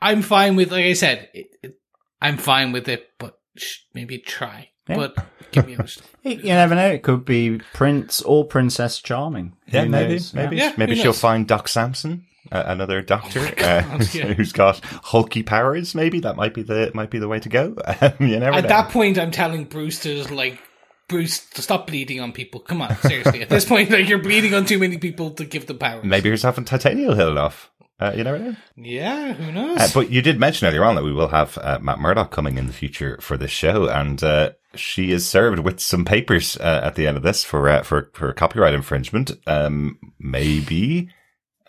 [0.00, 0.70] I'm fine with.
[0.72, 1.74] Like I said, it, it,
[2.20, 3.08] I'm fine with it.
[3.18, 4.70] But sh- maybe try.
[4.88, 4.96] Yeah.
[4.96, 5.74] But give me.
[5.74, 5.86] A,
[6.24, 6.88] You you never know.
[6.88, 9.56] It could be Prince or Princess Charming.
[9.66, 10.32] Yeah, Who maybe, knows?
[10.34, 11.20] maybe, Yeah, maybe she'll knows?
[11.20, 14.32] find Doc Samson, uh, another doctor uh, God, yeah.
[14.34, 15.94] who's got hulky powers.
[15.96, 17.74] Maybe that might be the might be the way to go.
[18.20, 18.68] you never At know.
[18.68, 20.60] that point, I'm telling Brewster's like.
[21.08, 22.60] Bruce, to stop bleeding on people.
[22.60, 23.42] Come on, seriously.
[23.42, 26.00] At this point, like you're bleeding on too many people to give them power.
[26.02, 27.70] maybe Titania will hit it off.
[28.00, 28.56] Uh, you never know.
[28.76, 29.78] Yeah, who knows?
[29.78, 32.58] Uh, but you did mention earlier on that we will have uh, Matt Murdock coming
[32.58, 36.80] in the future for this show, and uh, she is served with some papers uh,
[36.82, 39.30] at the end of this for uh, for for copyright infringement.
[39.46, 41.10] Um, maybe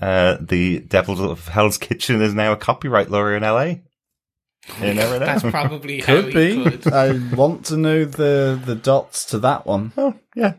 [0.02, 3.76] uh, the Devil of Hell's Kitchen is now a copyright lawyer in LA.
[4.82, 5.26] You never know.
[5.26, 6.64] That's probably how Could he be.
[6.64, 6.88] could.
[6.94, 9.92] I want to know the the dots to that one.
[9.98, 10.54] Oh, yeah.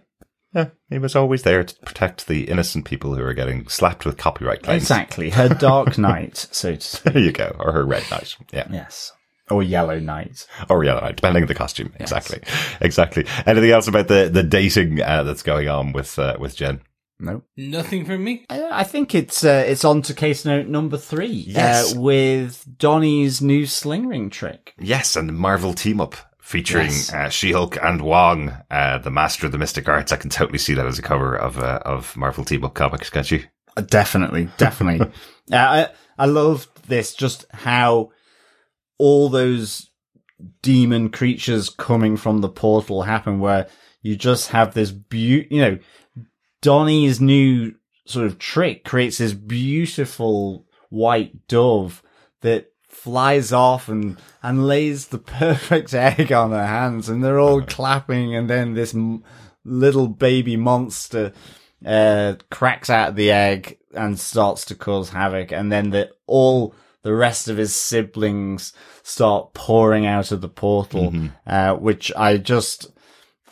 [0.55, 4.17] Yeah, he was always there to protect the innocent people who are getting slapped with
[4.17, 4.83] copyright claims.
[4.85, 5.31] Exactly.
[5.31, 7.13] Her Dark Knight, so to speak.
[7.13, 7.57] There you go.
[7.59, 8.37] Or her red knight.
[8.53, 8.69] Yeah.
[8.71, 9.11] Yes.
[9.51, 10.47] Or Yellow Knight.
[10.71, 11.93] Or yellow knight, depending on the costume.
[11.99, 12.41] Exactly.
[12.81, 13.27] Exactly.
[13.47, 16.81] Anything else about the, the dating uh, that's going on with uh, with Jen?
[17.21, 17.43] No.
[17.57, 18.45] Nothing from me.
[18.51, 21.27] I, I think it's uh, it's on to case note number three.
[21.47, 21.95] Yes.
[21.97, 24.75] Uh, with Donnie's new sling ring trick.
[24.79, 27.13] Yes, and Marvel team up featuring Yes.
[27.13, 30.13] uh, She-Hulk and Wong, uh, the master of the mystic arts.
[30.13, 33.11] I can totally see that as a cover of uh, of Marvel team up comics,
[33.11, 33.45] can't you?
[33.77, 35.07] Uh, Definitely, definitely.
[35.53, 37.15] uh, I I loved this.
[37.15, 38.11] Just how
[38.99, 39.89] all those
[40.63, 43.69] demon creatures coming from the portal happen, where
[44.03, 45.47] you just have this beaut.
[45.51, 45.79] You know,
[46.65, 47.75] Donnie's new
[48.07, 52.03] sort of trick creates this beautiful white dove
[52.41, 57.61] that flies off and and lays the perfect egg on her hands, and they're all
[57.61, 59.23] clapping, and then this m-
[59.63, 61.33] little baby monster
[61.85, 67.15] uh, cracks out the egg and starts to cause havoc, and then the all the
[67.15, 68.73] rest of his siblings
[69.03, 71.13] start pouring out of the portal,
[71.47, 72.91] uh, which I just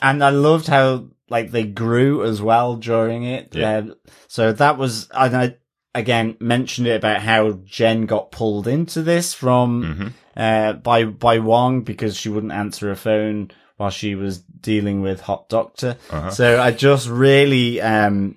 [0.00, 3.54] and I loved how like they grew as well during it.
[3.54, 3.82] Yeah.
[4.28, 5.56] So that was and I
[5.94, 9.82] again mentioned it about how Jen got pulled into this from
[10.36, 15.22] uh, by by Wong because she wouldn't answer her phone while she was dealing with
[15.22, 15.96] Hot Doctor.
[16.30, 18.36] So I just really um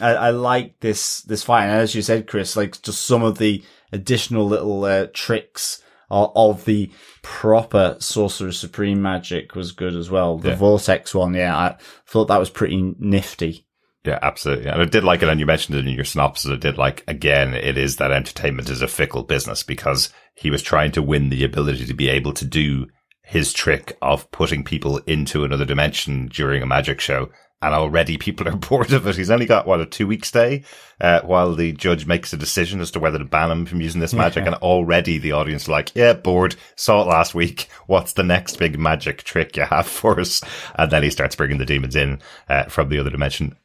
[0.00, 3.38] I, I like this this fight, and as you said, Chris, like just some of
[3.38, 6.90] the additional little uh, tricks of, the
[7.22, 10.38] proper Sorcerer Supreme magic was good as well.
[10.38, 10.56] The Yeah.
[10.56, 13.66] Vortex one, yeah, I thought that was pretty nifty.
[14.04, 14.68] Yeah, absolutely.
[14.68, 16.50] And I did like it, and you mentioned it in your synopsis.
[16.50, 20.62] I did like, again, it is that entertainment is a fickle business because he was
[20.62, 22.86] trying to win the ability to be able to do
[23.24, 27.28] his trick of putting people into another dimension during a magic show.
[27.62, 29.16] And already people are bored of it.
[29.16, 30.64] He's only got, what, a two week stay,
[31.00, 34.00] uh, while the judge makes a decision as to whether to ban him from using
[34.00, 34.46] this magic.
[34.46, 36.56] And already the audience are like, yeah, bored.
[36.76, 37.68] Saw it last week.
[37.86, 40.42] What's the next big magic trick you have for us?
[40.74, 43.56] And then he starts bringing the demons in, uh, from the other dimension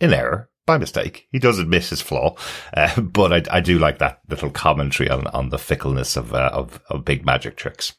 [0.00, 1.26] in error by mistake.
[1.32, 2.36] He does admit his flaw,
[2.76, 6.50] uh, but I, I do like that little commentary on, on the fickleness of, uh,
[6.52, 7.94] of of big magic tricks.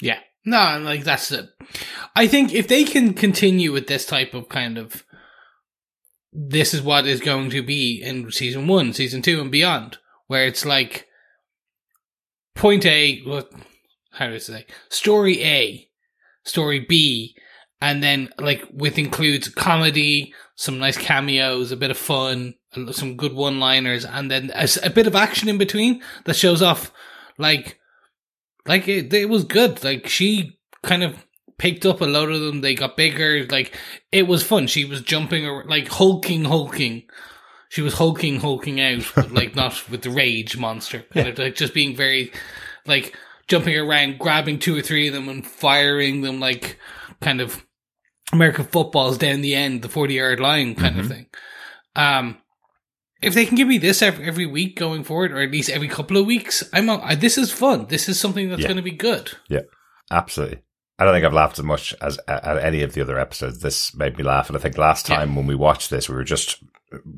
[0.00, 0.18] Yeah.
[0.44, 1.48] No, like that's it.
[2.14, 5.04] I think if they can continue with this type of kind of
[6.32, 10.46] this is what is going to be in season one, season two, and beyond, where
[10.46, 11.06] it's like
[12.54, 13.50] point A, what
[14.12, 14.66] how do I say?
[14.90, 15.88] Story A,
[16.44, 17.36] story B,
[17.80, 22.54] and then like with includes comedy, some nice cameos, a bit of fun,
[22.92, 24.50] some good one liners, and then
[24.82, 26.92] a bit of action in between that shows off
[27.38, 27.78] like
[28.66, 29.82] like it, it was good.
[29.84, 31.24] Like she kind of
[31.58, 32.60] picked up a lot of them.
[32.60, 33.46] They got bigger.
[33.46, 33.76] Like
[34.12, 34.66] it was fun.
[34.66, 37.04] She was jumping or like hulking, hulking.
[37.68, 41.00] She was hulking, hulking out, but like not with the rage monster.
[41.12, 42.32] Kind of like just being very
[42.86, 43.16] like
[43.48, 46.78] jumping around, grabbing two or three of them and firing them like
[47.20, 47.64] kind of
[48.32, 51.26] American footballs down the end, the forty yard line kind of thing.
[51.96, 52.38] Um,
[53.24, 55.88] if they can give me this every, every week going forward, or at least every
[55.88, 57.86] couple of weeks, I'm I, this is fun.
[57.88, 58.68] This is something that's Yeah.
[58.68, 59.32] going to be good.
[59.48, 59.62] Yeah,
[60.10, 60.58] absolutely.
[60.98, 63.58] I don't think I've laughed as much as at any of the other episodes.
[63.58, 65.16] This made me laugh, and I think last Yeah.
[65.16, 66.62] time when we watched this, we were just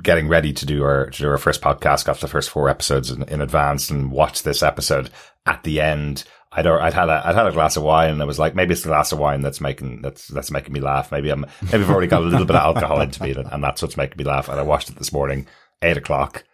[0.03, 3.11] getting ready to do our to do our first podcast after the first four episodes
[3.11, 5.11] in, in advance, and watch this episode
[5.45, 6.25] at the end.
[6.53, 8.73] I'd I'd had a I'd had a glass of wine, and I was like, maybe
[8.73, 11.13] it's the glass of wine that's making that's that's making me laugh.
[11.13, 13.63] Maybe I'm maybe I've already got a little bit of alcohol into me, and, and
[13.63, 14.49] that's what's making me laugh.
[14.49, 15.47] And I watched it this morning,
[15.83, 16.45] eight o'clock.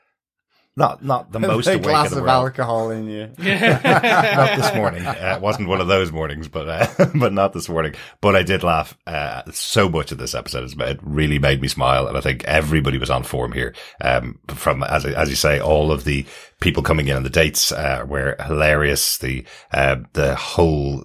[0.74, 3.26] Not not the most a awake glass in the of world alcohol in you.
[3.38, 5.04] not this morning.
[5.06, 7.94] Uh, it wasn't one of those mornings, but uh, but not this morning.
[8.22, 10.72] But I did laugh uh, so much at this episode.
[10.80, 13.74] It really made me smile, and I think everybody was on form here.
[14.00, 16.24] Um, from as as you say, all of the
[16.60, 19.18] people coming in and the dates uh, were hilarious.
[19.18, 21.04] The uh, the whole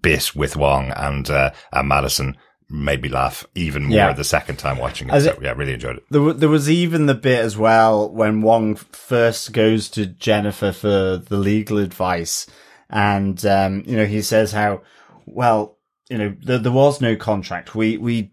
[0.00, 2.36] bit with Wong and uh, and Madison
[2.70, 4.12] made me laugh even more Yeah.
[4.12, 5.14] the second time watching it.
[5.14, 6.04] As So it- yeah, really enjoyed it.
[6.10, 11.16] There, there was even the bit as well when Wong first goes to Jennifer for
[11.16, 12.46] the legal advice,
[12.90, 14.82] and um, you know he says how
[15.26, 15.76] well
[16.10, 17.74] you know there, there was no contract.
[17.74, 18.30] We we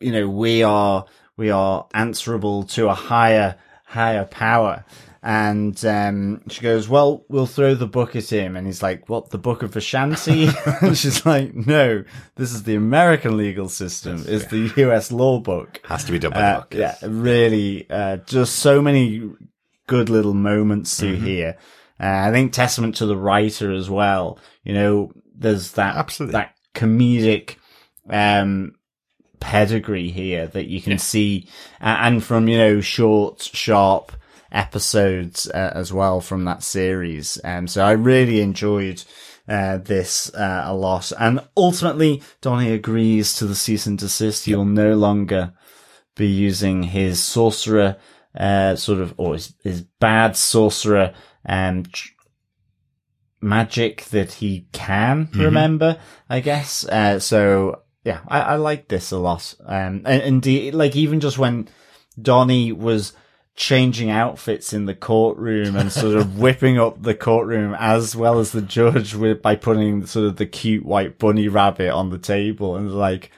[0.00, 1.06] you know we are
[1.38, 4.84] we are answerable to a higher higher power.
[5.28, 9.30] And um, she goes, "Well, we'll throw the book at him." And he's like, "What?
[9.30, 10.46] The book of Vishanti?"
[10.82, 12.04] and she's like, "No,
[12.36, 14.24] this is the American legal system.
[14.28, 15.10] It's the U.S.
[15.10, 16.74] law book." Has to be done by Uh, book.
[16.74, 19.28] yeah, really, uh, just so many
[19.88, 21.58] good little moments to hear.
[21.98, 24.38] Uh, I think testament to the writer as well.
[24.62, 26.34] You know, there's that Absolutely.
[26.34, 27.56] that comedic
[28.08, 28.76] um,
[29.40, 31.48] pedigree here that you can see,
[31.80, 34.12] uh, and from you know short, sharp
[34.56, 37.38] episodes uh, as well from that series.
[37.44, 39.04] Um, so I really enjoyed.
[39.48, 44.48] Uh, this uh, a lot, and ultimately, Donnie agrees to the cease and desist.
[44.48, 45.52] You'll no longer
[46.16, 47.96] be using his sorcerer,
[48.36, 51.14] uh, sort of, or his, his bad sorcerer,
[51.48, 52.08] um, tr-
[53.40, 56.84] magic that he can remember, I guess.
[56.84, 59.54] Uh, so yeah, I, I like this a lot.
[59.64, 61.68] Um, and indeed, like even just when
[62.20, 63.12] Donnie was
[63.56, 68.52] changing outfits in the courtroom and sort of whipping up the courtroom as well as
[68.52, 72.76] the judge with, by putting sort of the cute white bunny rabbit on the table
[72.76, 73.30] and like,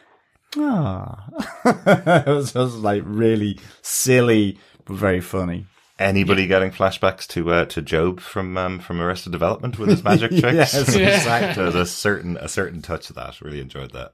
[0.57, 1.29] Ah,
[1.65, 5.67] it was just like really silly, but very funny.
[5.99, 10.31] Anybody getting flashbacks to uh, to Job from um, from Arrested Development with his magic
[10.39, 10.73] tricks?
[10.73, 11.63] Yes, exactly.
[11.63, 13.41] There's a certain a certain touch of that.
[13.41, 14.13] Really enjoyed that.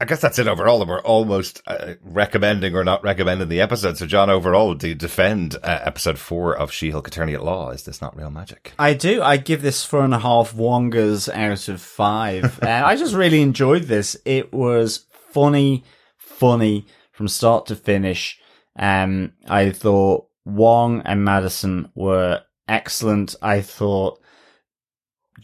[0.00, 0.80] I guess that's it overall.
[0.80, 3.98] And we're almost uh, recommending or not recommending the episode.
[3.98, 7.70] So, John, overall, do you defend uh, episode four of She-Hulk Attorney at Law?
[7.70, 8.74] Is this not real magic?
[8.78, 9.20] I do.
[9.22, 12.60] I give this four and a half wongas out of five.
[12.62, 14.16] uh, I just really enjoyed this.
[14.24, 15.84] It was funny,
[16.16, 18.38] funny from start to finish.
[18.78, 23.34] Um, I thought Wong and Madison were excellent.
[23.42, 24.20] I thought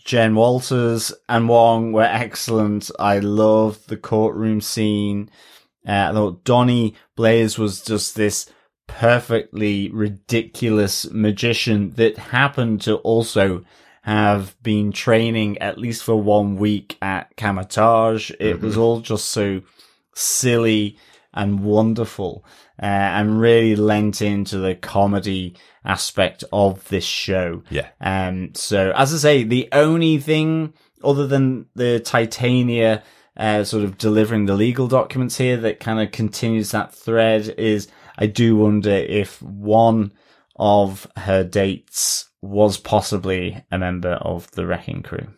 [0.04, 2.90] Jen Walters and Wong were excellent.
[2.98, 5.30] I loved the courtroom scene.
[5.86, 8.50] Uh, I thought Donnie Blaze was just this
[8.86, 13.64] perfectly ridiculous magician that happened to also
[14.02, 18.30] have been training at least for one week at Kamar-Taj.
[18.38, 19.62] It was all just so
[20.14, 20.98] silly
[21.34, 22.44] and wonderful
[22.82, 27.62] uh, and really lent into the comedy aspect of this show.
[27.70, 27.88] Yeah.
[28.00, 30.72] Um, so as I say, the only thing
[31.02, 33.02] other than the Titania
[33.36, 37.88] uh, sort of delivering the legal documents here that kind of continues that thread is
[38.16, 40.12] I do wonder if one
[40.56, 45.28] of her dates was possibly a member of the Wrecking Crew.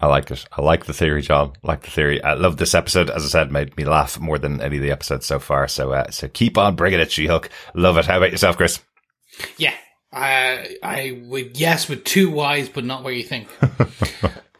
[0.00, 0.44] I like it.
[0.52, 1.52] I like the theory, John.
[1.62, 2.22] I like the theory.
[2.22, 3.10] I love this episode.
[3.10, 5.68] As I said, made me laugh more than any of the episodes so far.
[5.68, 7.48] So, uh, so keep on bringing it, She-Hulk.
[7.74, 8.06] Love it.
[8.06, 8.80] How about yourself, Chris?
[9.56, 9.74] Yeah,
[10.12, 13.48] I I would yes with two Y's, but not where you think.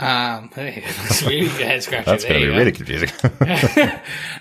[0.00, 2.04] um, that's really head scratcher.
[2.04, 3.10] That's going to be really confusing.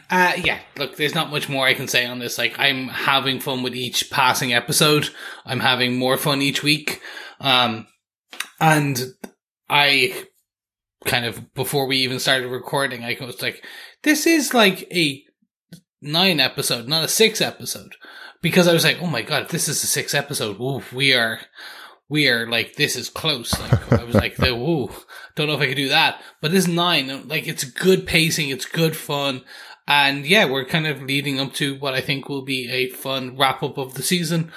[0.09, 2.37] uh, yeah, look, there's not much more I can say on this.
[2.37, 5.09] Like, I'm having fun with each passing episode.
[5.45, 7.01] I'm having more fun each week.
[7.39, 7.87] Um,
[8.59, 9.01] and
[9.69, 10.25] I
[11.05, 13.63] kind of, before we even started recording, I was like,
[14.03, 15.23] this is like a
[16.01, 17.95] nine episode, not a six episode.
[18.41, 21.13] Because I was like, oh my god, if this is a six episode, oof, we
[21.13, 21.39] are,
[22.09, 23.57] we are like, this is close.
[23.57, 24.89] Like, I was like, the, woo,
[25.35, 26.21] don't know if I could do that.
[26.41, 29.43] But this nine, like, it's good pacing, it's good fun.
[29.87, 33.37] And yeah, we're kind of leading up to what I think will be a fun
[33.37, 34.51] wrap up of the season.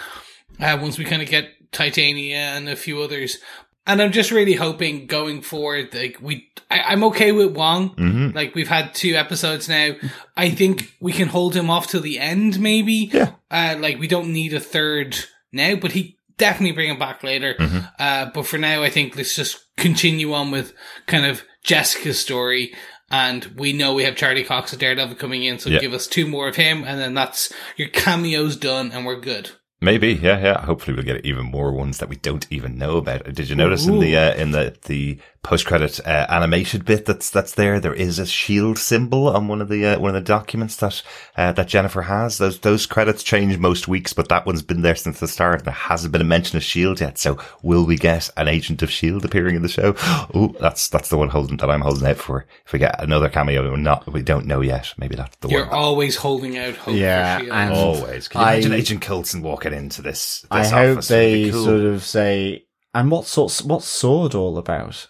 [0.60, 3.38] Uh, once we kind of get Titania and a few others.
[3.86, 7.90] And I'm just really hoping going forward, like we, I, am okay with Wong.
[7.90, 8.36] Mm-hmm.
[8.36, 9.92] Like we've had two episodes now.
[10.36, 13.10] I think we can hold him off till the end, maybe.
[13.12, 13.32] Yeah.
[13.50, 15.16] Uh, like we don't need a third
[15.52, 17.54] now, but he definitely bring him back later.
[17.54, 17.78] Mm-hmm.
[17.98, 20.72] Uh, but for now, I think let's just continue on with
[21.06, 22.74] kind of Jessica's story.
[23.08, 25.78] And we know we have Charlie Cox of Daredevil coming in, so Yeah.
[25.78, 29.50] give us two more of him, and then that's your cameos done, and we're good.
[29.80, 30.60] Maybe, yeah, yeah.
[30.64, 33.24] Hopefully, we'll get even more ones that we don't even know about.
[33.34, 37.28] Did you notice in the uh, in the the post credit uh, animated bit that's
[37.28, 37.78] that's there?
[37.78, 41.02] There is a shield symbol on one of the uh, one of the documents that
[41.36, 42.38] uh, that Jennifer has.
[42.38, 45.64] Those those credits change most weeks, but that one's been there since the start.
[45.64, 47.18] There hasn't been a mention of Shield yet.
[47.18, 49.94] So, will we get an agent of Shield appearing in the show?
[50.34, 52.46] Oh, that's that's the one holding that I'm holding out for.
[52.64, 54.94] If we get another cameo, we're not we don't know yet.
[54.96, 55.52] Maybe that's the one.
[55.56, 57.54] You're always holding out hope Yeah, for Shield.
[57.56, 58.28] and- Always.
[58.28, 60.40] Can you I- imagine Agent Coulson walking into this?
[60.42, 61.10] this I hope office?
[61.10, 61.64] It'd be they cool.
[61.64, 65.08] sort of say, and what sorts, what's Sword all about?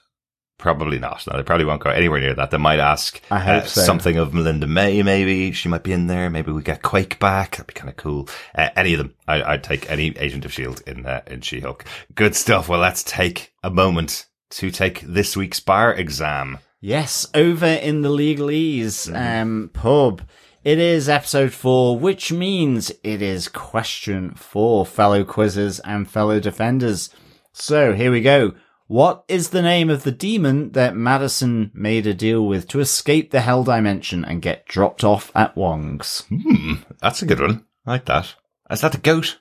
[0.59, 1.27] Probably not.
[1.27, 2.51] No, they probably won't go anywhere near that.
[2.51, 3.83] They might ask I hope uh, so.
[3.83, 5.53] something of Melinda May, maybe.
[5.53, 6.31] She might be in there.
[6.31, 7.53] Maybe we get Quake back.
[7.53, 8.29] That'd be kind of cool.
[8.55, 9.15] Uh, any of them.
[9.29, 10.83] I, I'd take any Agent of S.H.I.E.L.D.
[10.87, 11.85] in, uh, in She-Hulk.
[12.15, 12.71] Good stuff.
[12.71, 16.59] Well, let's take a moment to take this week's bar exam.
[16.81, 20.23] Yes, over in the Legalese um, pub.
[20.67, 27.09] It is episode four, which means it is question four, fellow quizzes and fellow defenders.
[27.53, 28.53] So here we go.
[28.89, 33.31] What is the name of the demon that Madison made a deal with to escape
[33.31, 36.25] the hell dimension and get dropped off at Wong's?
[36.31, 36.83] Hmm.
[37.01, 37.65] That's a good one.
[37.87, 38.35] I like that.
[38.69, 39.39] Is that the goat?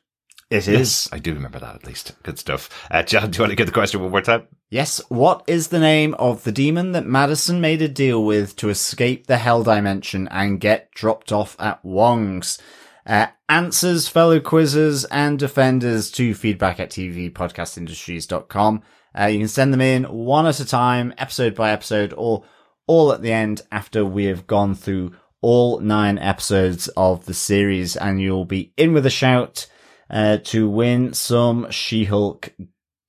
[0.51, 2.13] It Yes, I do remember that at least.
[2.21, 2.69] Good stuff.
[2.91, 4.47] Uh, John, do you want to get the question one more time?
[4.69, 8.69] Yes, what is the name of the demon that Madison made a deal with to
[8.69, 12.57] escape the hell dimension and get dropped off at Wong's?
[13.05, 18.81] Uh, answers, fellow quizzers and defenders to feedback at tvpodcastindustries.com.
[19.17, 22.43] Uh, you can send them in one at a time, episode by episode, or
[22.87, 27.95] all at the end after we have gone through all nine episodes of the series,
[27.95, 29.67] and you'll be in with a shout
[30.09, 32.51] uh, to win some She-Hulk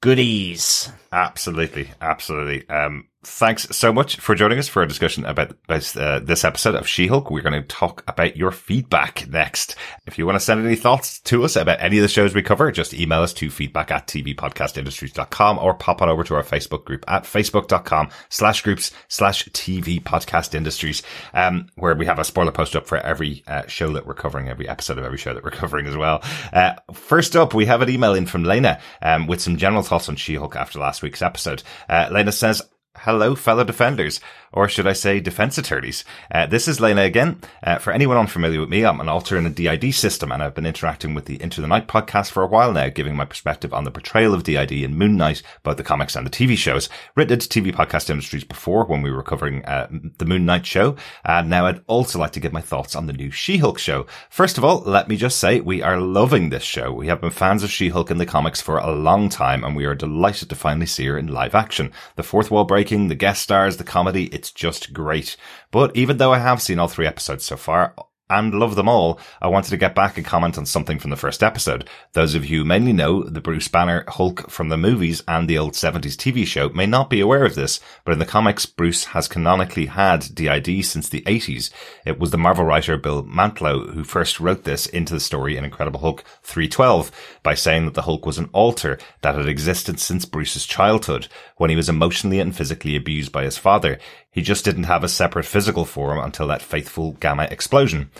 [0.06, 0.88] goodies.
[1.10, 2.68] Absolutely, absolutely.
[2.68, 6.76] Um, thanks so much for joining us for a discussion about, about uh, this episode
[6.76, 7.30] of She-Hulk.
[7.30, 9.74] We're going to talk about your feedback next.
[10.06, 12.42] If you want to send any thoughts to us about any of the shows we
[12.42, 16.84] cover, just email us to feedback at tvpodcastindustries.com or pop on over to our Facebook
[16.84, 21.02] group at facebook.com slash groups slash TV podcast industries,
[21.34, 24.48] um, where we have a spoiler post up for every uh, show that we're covering,
[24.48, 26.22] every episode of every show that we're covering as well.
[26.52, 30.08] Uh, first up, we have an email in from Lena, um, with some general thoughts
[30.08, 31.64] on She-Hulk after last week's episode.
[31.88, 32.62] Uh, Lena says,
[33.06, 34.20] Hello, fellow defenders,
[34.52, 36.04] or should I say defense attorneys.
[36.28, 37.40] Uh, this is Lena again.
[37.62, 40.56] Uh, for anyone unfamiliar with me, I'm an alter in the DID system, and I've
[40.56, 43.72] been interacting with the Into the Night podcast for a while now, giving my perspective
[43.72, 46.88] on the portrayal of DID in Moon Knight, both the comics and the TV shows.
[47.14, 49.88] Written to TV podcast industries before when we were covering uh,
[50.18, 53.12] the Moon Knight show, and now I'd also like to give my thoughts on the
[53.12, 54.06] new She-Hulk show.
[54.30, 56.92] First of all, let me just say we are loving this show.
[56.92, 59.84] We have been fans of She-Hulk in the comics for a long time, and we
[59.84, 61.92] are delighted to finally see her in live action.
[62.16, 65.36] The fourth wall breaking, the guest stars, the comedy, it's just great.
[65.70, 67.94] But even though I have seen all three episodes so far,
[68.28, 71.16] and love them all, I wanted to get back and comment on something from the
[71.16, 71.88] first episode.
[72.12, 75.58] Those of you who mainly know the Bruce Banner Hulk from the movies and the
[75.58, 79.04] old 70s TV show may not be aware of this, but in the comics, Bruce
[79.06, 81.70] has canonically had DID since the 80s.
[82.04, 85.64] It was the Marvel writer Bill Mantlo who first wrote this into the story in
[85.64, 87.10] Incredible Hulk 312
[87.42, 91.70] by saying that the Hulk was an alter that had existed since Bruce's childhood when
[91.70, 93.98] he was emotionally and physically abused by his father.
[94.30, 98.10] He just didn't have a separate physical form until that faithful gamma explosion.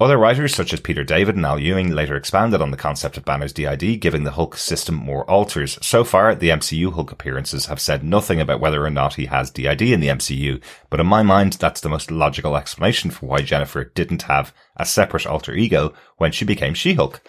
[0.00, 3.24] Other writers such as Peter David and Al Ewing later expanded on the concept of
[3.24, 5.78] Banner's DID, giving the Hulk system more alters.
[5.82, 9.52] So far, the MCU Hulk appearances have said nothing about whether or not he has
[9.52, 13.42] DID in the MCU, but in my mind, that's the most logical explanation for why
[13.42, 17.22] Jennifer didn't have a separate alter ego when she became She-Hulk.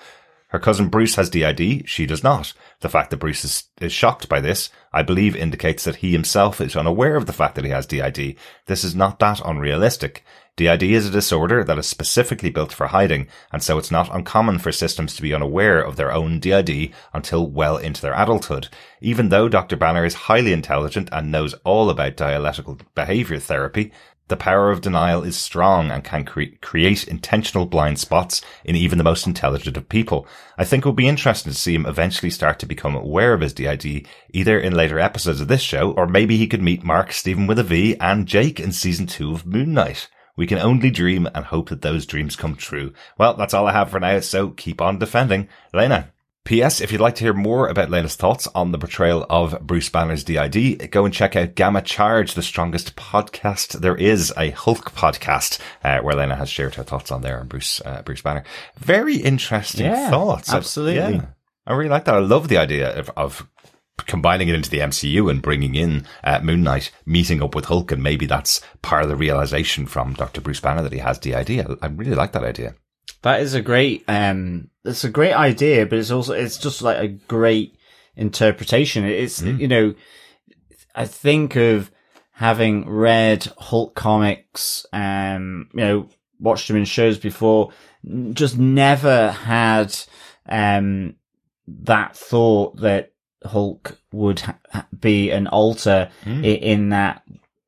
[0.48, 2.54] Her cousin Bruce has DID, she does not.
[2.80, 6.62] The fact that Bruce is, is, shocked by this, I believe indicates that he himself
[6.62, 8.38] is unaware of the fact that he has DID.
[8.66, 10.24] This is not that unrealistic.
[10.58, 14.58] DID is a disorder that is specifically built for hiding, and so it's not uncommon
[14.58, 18.70] for systems to be unaware of their own DID until well into their adulthood.
[19.02, 19.76] Even though Dr.
[19.76, 23.92] Banner is highly intelligent and knows all about dialectical behavior therapy,
[24.30, 28.98] the power of denial is strong and can cre- create intentional blind spots in even
[28.98, 30.26] the most intelligent of people.
[30.58, 33.42] I think it would be interesting to see him eventually start to become aware of
[33.42, 37.12] his DID, either in later episodes of this show, or maybe he could meet Mark,
[37.12, 40.08] Stephen with a V, and Jake in season two of Moon Knight.
[40.38, 42.94] We can only dream and hope that those dreams come true.
[43.18, 45.48] Well, that's all I have for now, so keep on defending.
[45.74, 46.12] Lena.
[46.44, 46.80] P.S.
[46.80, 50.24] If you'd like to hear more about Lena's thoughts on the portrayal of Bruce Banner's
[50.24, 55.60] DID, go and check out Gamma Charge, the strongest podcast there is, a Hulk podcast,
[55.84, 58.44] uh, where Lena has shared her thoughts on there on Bruce, uh, Bruce Banner.
[58.78, 60.54] Very interesting Yeah, thoughts.
[60.54, 61.16] absolutely.
[61.16, 61.26] Yeah.
[61.66, 62.14] I really like that.
[62.14, 63.48] I love the idea of, of
[63.98, 67.92] combining it into the MCU and bringing in uh, Moon Knight meeting up with Hulk,
[67.92, 70.42] and maybe that's part of the realization from Dr.
[70.42, 71.60] Bruce Banner that he has DID.
[71.60, 72.76] I, I really like that idea.
[73.22, 76.98] That is a great, um, it's a great idea, but it's also, it's just like
[76.98, 77.78] a great
[78.16, 79.04] interpretation.
[79.06, 79.96] It's, you know,
[80.94, 81.92] I think of
[82.32, 87.72] having read Hulk comics, um, you know, watched him in shows before,
[88.34, 89.96] just never had,
[90.48, 91.16] um,
[91.68, 93.15] that thought that
[93.46, 97.24] Hulk would ha- be an alter i- in that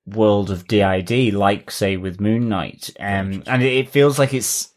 [0.05, 2.89] world of DID, like say with Moon Knight.
[2.99, 4.69] Um, and it, it feels like it's,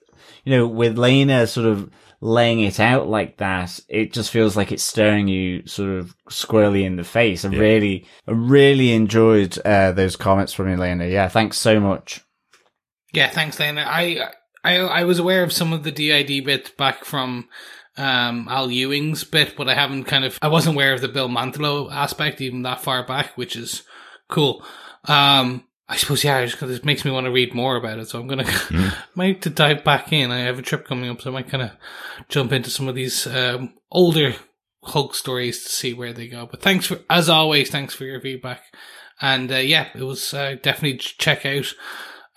[0.44, 1.88] you know, with Lena sort of
[2.20, 6.84] laying it out like that, it just feels like it's staring you sort of squarely
[6.84, 7.44] in the face.
[7.44, 11.06] I really, I really enjoyed, uh, those comments from Elena.
[11.06, 11.28] Yeah.
[11.28, 12.20] Thanks so much.
[13.12, 13.84] Yeah, thanks, Lena.
[13.86, 14.30] I,
[14.62, 17.48] I I was aware of some of the DID bit back from
[18.00, 21.28] um, Al Ewing's bit, but I haven't kind of I wasn't aware of the Bill
[21.28, 23.82] Mantlo aspect even that far back, which is
[24.28, 24.64] cool.
[25.04, 28.08] Um, I suppose yeah, just 'cause it makes me want to read more about it,
[28.08, 28.46] so I'm gonna
[29.14, 30.30] might to dive back in.
[30.30, 31.70] I have a trip coming up, so I might kind of
[32.28, 34.34] jump into some of these um, older
[34.84, 36.46] Hulk stories to see where they go.
[36.50, 38.62] But thanks for, as always, thanks for your feedback.
[39.20, 41.74] And uh, yeah, it was uh, definitely check out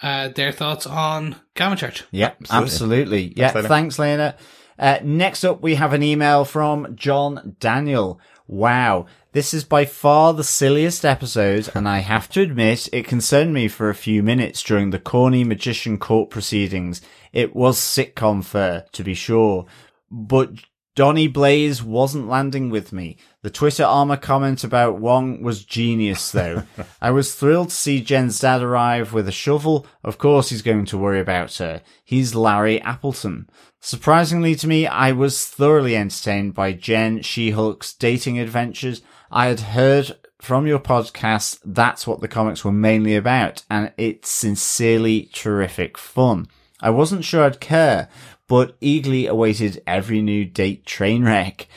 [0.02, 2.04] uh, their thoughts on Gamma Charge.
[2.12, 3.34] Yeah, absolutely.
[3.38, 3.68] Yeah, Lena.
[3.70, 4.36] thanks, Lena.
[4.78, 8.20] Uh, next up, we have an email from John Daniel.
[8.48, 13.54] Wow, this is by far the silliest episode, and I have to admit, it concerned
[13.54, 17.02] me for a few minutes during the corny magician court proceedings.
[17.32, 19.66] It was sitcom fare, to be sure,
[20.12, 20.52] but
[20.96, 23.18] Donny Blaze wasn't landing with me.
[23.42, 26.64] The Twitter armor comment about Wong was genius, though.
[27.02, 29.88] I was thrilled to see Jen's dad arrive with a shovel.
[30.04, 31.82] Of course, he's going to worry about her.
[32.04, 33.50] He's Larry Appleton.
[33.80, 39.02] Surprisingly to me, I was thoroughly entertained by Jen She-Hulk's dating adventures.
[39.32, 44.30] I had heard from your podcast that's what the comics were mainly about, and it's
[44.30, 46.48] sincerely terrific fun.
[46.82, 48.10] I wasn't sure I'd care,
[48.54, 51.68] but eagerly awaited every new date train wreck.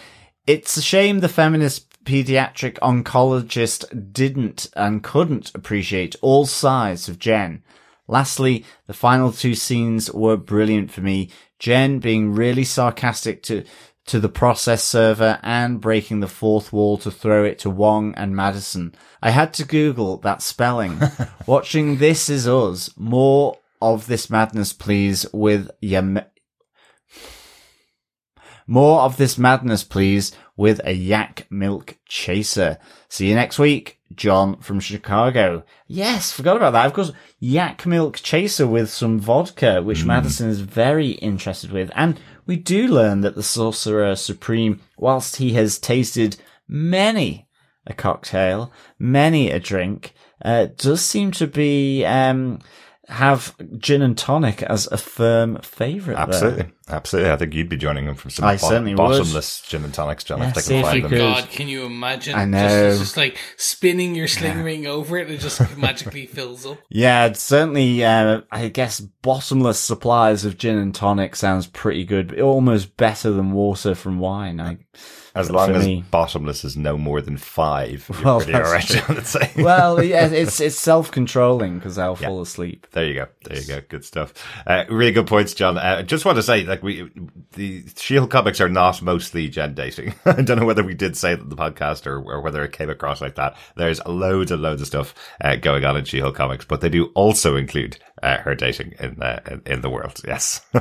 [0.46, 7.62] It's a shame the feminist pediatric oncologist didn't and couldn't appreciate all sides of Jen.
[8.06, 11.30] Lastly, the final two scenes were brilliant for me.
[11.58, 13.64] Jen being really sarcastic to
[14.08, 18.36] to the process server and breaking the fourth wall to throw it to Wong and
[18.36, 18.94] Madison.
[19.22, 21.00] I had to Google that spelling.
[21.46, 26.20] Watching This Is Us, more of this madness, please, with Yam.
[28.66, 32.78] More of this madness, please, with a yak milk chaser.
[33.08, 35.64] See you next week, John from Chicago.
[35.86, 36.86] Yes, forgot about that.
[36.86, 41.90] Of course, yak milk chaser with some vodka, which Madison is very interested with.
[41.94, 46.36] And we do learn that the Sorcerer Supreme, whilst he has tasted
[46.66, 47.48] many
[47.86, 50.12] a cocktail, many a drink,
[50.44, 52.58] uh, does seem to be, um,
[53.08, 56.16] have gin and tonic as a firm favourite.
[56.16, 56.26] there.
[56.26, 57.30] Absolutely, absolutely.
[57.30, 58.96] I think you'd be joining them from some I bo- certainly would.
[58.98, 60.40] bottomless gin and tonics, John.
[60.40, 61.10] Yeah, if they can find you them.
[61.10, 61.18] could.
[61.18, 62.34] God, can you imagine?
[62.34, 62.86] I Just, know.
[62.88, 66.78] it's just like spinning your sling ring over it, it just magically fills up.
[66.88, 72.96] Yeah, certainly, uh, I guess bottomless supplies of gin and tonic sounds pretty good, almost
[72.96, 74.60] better than water from wine.
[74.60, 74.78] I,
[75.36, 76.04] As long as me.
[76.10, 79.00] bottomless is no more than five, you're Well, pretty alright, true.
[79.00, 79.52] John, I'd say.
[79.56, 82.86] well, yeah, it's, it's self-controlling because I'll fall asleep.
[82.92, 83.26] There you go.
[83.44, 83.80] There you go.
[83.88, 84.32] Good stuff.
[84.66, 85.78] Uh, really good points, John.
[85.78, 87.10] Uh, just want to say, like, we,
[87.52, 90.14] the Shield comics are not mostly Jen dating.
[90.24, 92.72] I don't know whether we did say that in the podcast or, or whether it
[92.72, 93.56] came across like that.
[93.76, 97.06] There's loads and loads of stuff, uh, going on in She-Hulk comics, but they do
[97.14, 100.20] also include, uh, her dating in, uh, in, in the world.
[100.26, 100.60] Yes.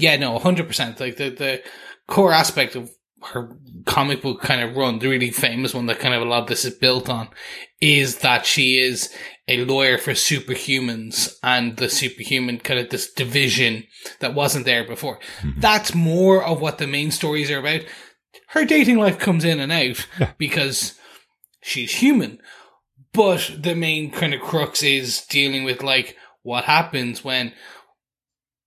[0.00, 1.00] Yeah, no, hundred percent.
[1.00, 1.60] Like the the
[2.06, 2.88] core aspect of
[3.24, 6.42] her comic book kind of run, the really famous one that kind of a lot
[6.42, 7.28] of this is built on,
[7.80, 9.12] is that she is
[9.46, 13.84] a lawyer for superhumans and the superhuman kind of this division
[14.20, 15.18] that wasn't there before.
[15.40, 15.50] Hmm.
[15.58, 17.80] That's more of what the main stories are about.
[18.48, 20.06] Her dating life comes in and out
[20.38, 20.98] because
[21.62, 22.40] she's human.
[23.12, 27.52] But the main kind of crux is dealing with like what happens when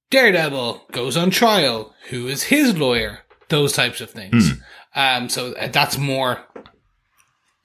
[0.10, 1.94] Daredevil goes on trial.
[2.10, 3.20] Who is his lawyer?
[3.52, 4.54] Those types of things.
[4.96, 6.40] Um, so uh, that's more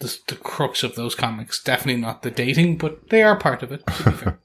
[0.01, 1.62] the, the crux of those comics.
[1.62, 3.87] Definitely not the dating, but they are part of it.
[3.87, 4.39] To be fair.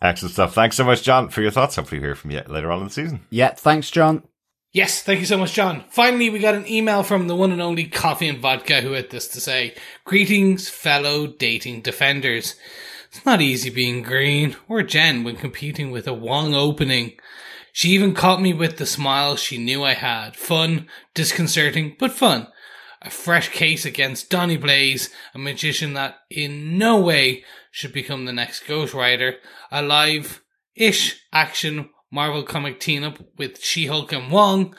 [0.00, 0.54] Excellent stuff.
[0.54, 1.76] Thanks so much, John, for your thoughts.
[1.76, 3.26] Hopefully we hear from you later on in the season.
[3.30, 4.22] Yeah, thanks, John.
[4.72, 5.84] Yes, thank you so much, John.
[5.90, 9.10] Finally, we got an email from the one and only Coffee and Vodka who had
[9.10, 9.74] this to say.
[10.04, 12.56] Greetings, fellow dating defenders.
[13.10, 17.12] It's not easy being green or Jen when competing with a Wong opening.
[17.72, 20.36] She even caught me with the smile she knew I had.
[20.36, 22.48] Fun, disconcerting, but fun.
[23.00, 28.32] A fresh case against Donny Blaze, a magician that in no way should become the
[28.32, 29.36] next Ghost Rider.
[29.70, 34.76] A live-ish action Marvel comic team up with She-Hulk and Wong.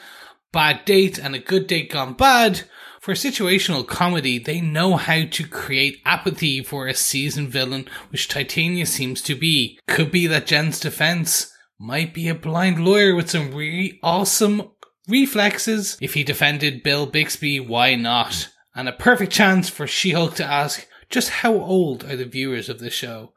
[0.52, 2.62] Bad date and a good date gone bad.
[3.02, 8.86] For situational comedy, they know how to create apathy for a seasoned villain, which Titania
[8.86, 9.80] seems to be.
[9.88, 14.70] Could be that Jen's defense might be a blind lawyer with some really awesome
[15.08, 15.98] reflexes.
[16.02, 18.50] If he defended Bill Bixby, why not?
[18.76, 22.80] And a perfect chance for She-Hulk to ask, just how old are the viewers of
[22.80, 23.34] this show?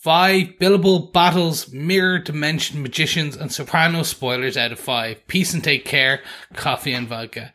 [0.00, 5.24] Five billable battles, mirror dimension magicians, and soprano spoilers out of five.
[5.28, 6.22] Peace and take care,
[6.54, 7.52] coffee and vodka.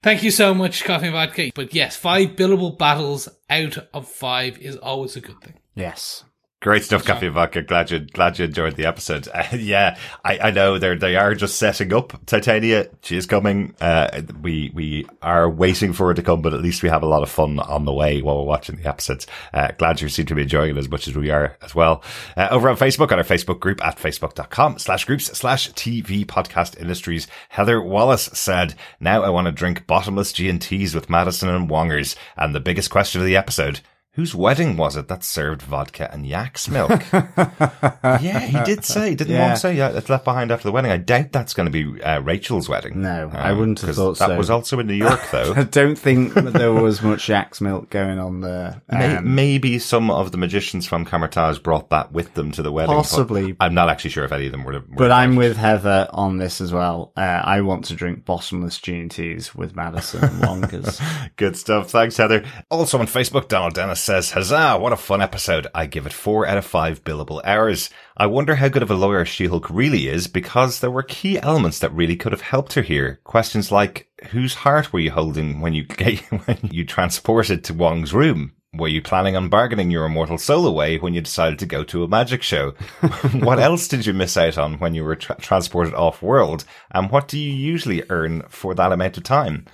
[0.00, 1.50] Thank you so much, coffee and vodka.
[1.56, 5.58] But yes, five billable battles out of five is always a good thing.
[5.74, 6.22] Yes.
[6.60, 7.62] Great stuff, Coffee and Vodka.
[7.62, 9.28] Glad you, glad you enjoyed the episode.
[9.32, 12.88] Uh, yeah, I, I know they're, they are just setting up Titania.
[13.02, 13.76] She is coming.
[13.80, 17.08] Uh, we, we are waiting for her to come, but at least we have a
[17.08, 19.28] lot of fun on the way while we're watching the episodes.
[19.54, 22.02] Uh, glad you seem to be enjoying it as much as we are as well.
[22.36, 26.76] Uh, over on Facebook, on our Facebook group at facebook.com slash groups slash TV podcast
[26.80, 32.16] industries, Heather Wallace said, now I want to drink bottomless G&Ts with Madison and Wongers.
[32.36, 33.78] And the biggest question of the episode,
[34.18, 36.90] Whose wedding was it that served vodka and yak's milk?
[37.12, 39.50] yeah, he did say, didn't Yeah.
[39.50, 40.90] Wong say, yeah, it's left behind after the wedding.
[40.90, 43.00] I doubt that's going to be uh, Rachel's wedding.
[43.00, 44.28] No, I wouldn't have thought that so.
[44.30, 45.52] That was also in New York, though.
[45.56, 48.82] I don't think there was much yak's milk going on there.
[48.90, 52.96] Um, Maybe some of the magicians from Kamar-Taj brought that with them to the wedding.
[52.96, 53.54] Possibly.
[53.60, 54.72] I'm not actually sure if any of them were.
[54.72, 57.12] were but I'm with Heather on this as well.
[57.16, 61.00] Uh, I want to drink bottomless G&Ts with Madison Wonkers.
[61.36, 61.90] Good stuff.
[61.90, 62.44] Thanks, Heather.
[62.68, 65.66] Also on Facebook, Donald Dennis says, Huzzah, what a fun episode.
[65.74, 67.90] I give it four out of five billable hours.
[68.16, 71.78] I wonder how good of a lawyer She-Hulk really is because there were key elements
[71.80, 73.20] that really could have helped her here.
[73.24, 75.84] Questions like, whose heart were you holding when you,
[76.46, 78.52] when you transported to Wong's room?
[78.72, 82.02] Were you planning on bargaining your immortal soul away when you decided to go to
[82.02, 82.70] a magic show?
[83.34, 86.64] what else did you miss out on when you were tra- transported off world?
[86.92, 89.66] And what do you usually earn for that amount of time?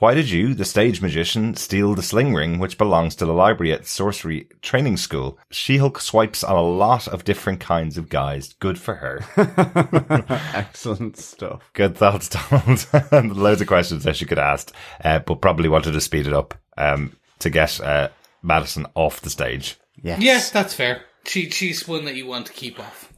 [0.00, 3.72] Why did you, the stage magician, steal the sling ring which belongs to the library
[3.72, 5.36] at Sorcery Training School?
[5.50, 8.52] She-Hulk swipes on a lot of different kinds of guys.
[8.60, 9.24] Good for her.
[10.54, 11.68] Excellent stuff.
[11.72, 13.36] Good thoughts, Donald.
[13.36, 14.72] Loads of questions that she could ask,
[15.02, 18.08] uh, but probably wanted to speed it up um, to get uh,
[18.40, 19.78] Madison off the stage.
[20.00, 20.22] Yes.
[20.22, 21.02] Yes, that's fair.
[21.26, 23.12] She she's one that you want to keep off.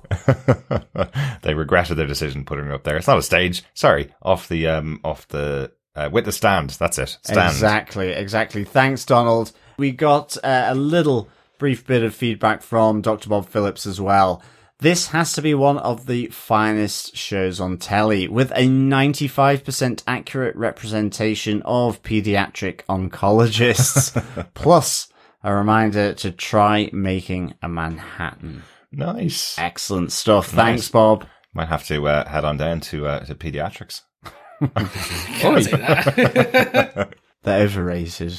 [1.42, 2.96] they regretted their decision putting her up there.
[2.96, 3.62] It's not a stage.
[3.74, 6.70] Sorry, off the um off the uh, the stand.
[6.70, 7.18] That's it.
[7.22, 7.50] Stand.
[7.50, 8.64] Exactly, exactly.
[8.64, 9.52] Thanks, Donald.
[9.76, 11.28] We got uh, a little
[11.58, 13.28] brief bit of feedback from Dr.
[13.28, 14.42] Bob Phillips as well.
[14.78, 20.56] This has to be one of the finest shows on telly, with a 95% accurate
[20.56, 24.14] representation of pediatric oncologists,
[24.54, 25.08] plus
[25.44, 28.62] a reminder to try making a Manhattan.
[28.90, 29.58] Nice.
[29.58, 30.54] Excellent stuff.
[30.54, 30.56] Nice.
[30.56, 31.26] Thanks, Bob.
[31.52, 34.02] Might have to uh, head on down to uh, to pediatrics.
[35.40, 37.14] Can't say that.
[37.42, 38.38] They're overrated.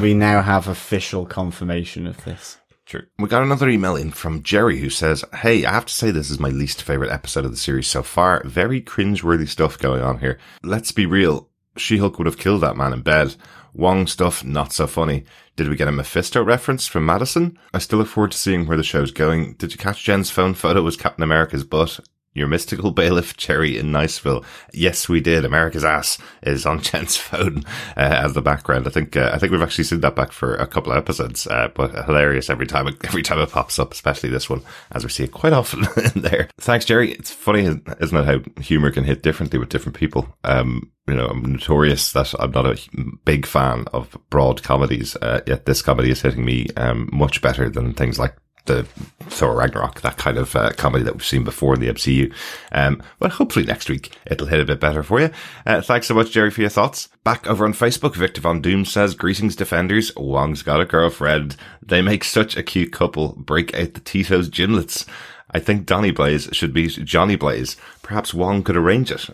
[0.00, 2.58] we now have official confirmation of this.
[2.84, 3.02] True.
[3.18, 6.30] We got another email in from Jerry who says, Hey, I have to say this
[6.30, 8.42] is my least favorite episode of the series so far.
[8.44, 10.38] Very cringeworthy stuff going on here.
[10.62, 11.48] Let's be real.
[11.76, 13.34] She-Hulk would have killed that man in bed.
[13.74, 15.24] Wong stuff, not so funny.
[15.56, 17.58] Did we get a Mephisto reference from Madison?
[17.74, 19.54] I still look forward to seeing where the show's going.
[19.54, 22.00] Did you catch Jen's phone photo as Captain America's butt?
[22.36, 24.44] Your mystical bailiff Jerry in Niceville.
[24.74, 25.46] Yes, we did.
[25.46, 27.64] America's ass is on Jen's phone
[27.96, 28.86] uh, as the background.
[28.86, 31.46] I think uh, I think we've actually seen that back for a couple of episodes,
[31.46, 34.60] uh, but hilarious every time it, every time it pops up, especially this one,
[34.92, 36.50] as we see it quite often in there.
[36.58, 37.12] Thanks, Jerry.
[37.12, 40.28] It's funny, isn't it, how humor can hit differently with different people.
[40.44, 42.78] Um, you know, I'm notorious that I'm not a
[43.24, 45.16] big fan of broad comedies.
[45.16, 48.84] Uh, yet this comedy is hitting me um, much better than things like the
[49.24, 52.32] Thor Ragnarok, that kind of uh, comedy that we've seen before in the MCU.
[52.72, 55.30] Um, but hopefully next week it'll hit a bit better for you.
[55.64, 57.08] Uh, thanks so much, Jerry, for your thoughts.
[57.24, 60.14] Back over on Facebook, Victor Von Doom says, Greetings, defenders.
[60.16, 61.56] Wong's got a girlfriend.
[61.82, 63.34] They make such a cute couple.
[63.36, 65.06] Break out the Tito's gimlets.
[65.50, 67.76] I think Donny Blaze should be Johnny Blaze.
[68.02, 69.30] Perhaps Wong could arrange it.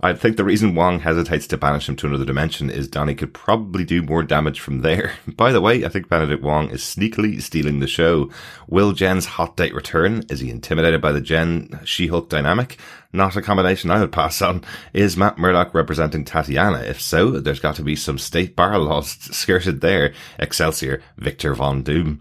[0.00, 3.34] I think the reason Wong hesitates to banish him to another dimension is Donny could
[3.34, 5.14] probably do more damage from there.
[5.26, 8.30] By the way, I think Benedict Wong is sneakily stealing the show.
[8.66, 10.24] Will Jen's hot date return?
[10.28, 12.78] Is he intimidated by the Jen She-Hulk dynamic?
[13.12, 14.62] Not a combination I would pass on.
[14.92, 16.82] Is Matt Murdock representing Titania?
[16.82, 20.12] If so, there's got to be some state bar laws skirted there.
[20.38, 22.20] Excelsior, Victor Von Doom.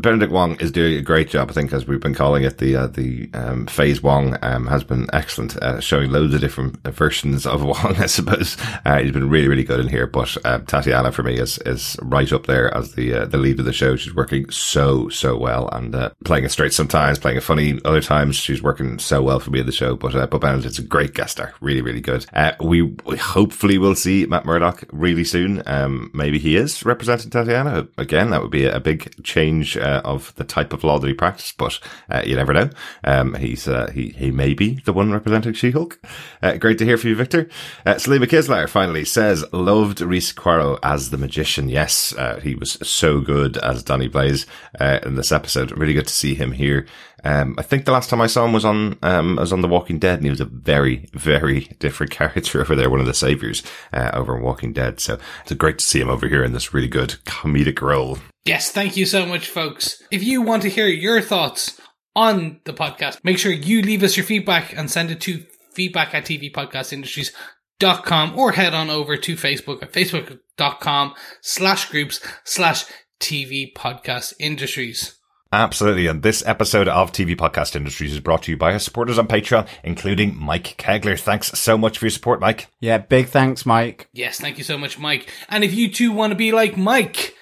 [0.00, 2.58] Benedict Wong is doing a great job, I think, as we've been calling it.
[2.58, 6.82] The uh, the um, Phase Wong um, has been excellent, uh, showing loads of different
[6.84, 7.96] versions of Wong.
[7.98, 10.06] I suppose uh, he's been really, really good in here.
[10.06, 13.58] But uh, Tatiana, for me, is is right up there as the uh, the lead
[13.58, 13.96] of the show.
[13.96, 18.02] She's working so so well and uh, playing it straight sometimes, playing it funny other
[18.02, 18.36] times.
[18.36, 19.96] She's working so well for me in the show.
[19.96, 22.26] But but Benedict's a great guest star, really, really good.
[22.60, 25.62] we, we hopefully will see Matt Murdock really soon.
[25.66, 28.30] Um, maybe he is representing Tatiana again.
[28.30, 31.56] That would be a big change uh, of the type of law that he practiced,
[31.58, 31.78] but
[32.10, 32.70] uh, you never know.
[33.04, 36.00] Um, he's uh, he he may be the one representing She-Hulk.
[36.42, 37.48] Uh, great to hear from you, Victor.
[37.84, 41.68] Uh, Salima finally says loved Rhys Coiro as the magician.
[41.68, 44.46] Yes, uh, he was so good as Danny Blaze
[44.80, 45.72] uh, in this episode.
[45.72, 46.86] Really good to see him here.
[47.24, 49.68] Um, I think the last time I saw him was on, um, was on The
[49.68, 53.14] Walking Dead and he was a very, very different character over there, one of the
[53.14, 53.62] saviors,
[53.92, 55.00] uh, over in Walking Dead.
[55.00, 58.18] So it's great to see him over here in this really good comedic role.
[58.44, 60.02] Yes, thank you so much, folks.
[60.10, 61.80] If you want to hear your thoughts
[62.16, 65.44] on the podcast, make sure you leave us your feedback and send it to
[65.74, 72.84] feedback at tvpodcastindustries.com or head on over to Facebook at facebook.com slash groups slash
[73.20, 75.19] TV podcast industries.
[75.52, 76.06] Absolutely.
[76.06, 79.26] And this episode of TV Podcast Industries is brought to you by our supporters on
[79.26, 81.18] Patreon, including Mike Kegler.
[81.18, 82.68] Thanks so much for your support, Mike.
[82.78, 84.08] Yeah, big thanks, Mike.
[84.12, 85.28] Yes, thank you so much, Mike.
[85.48, 87.34] And if you too want to be like Mike,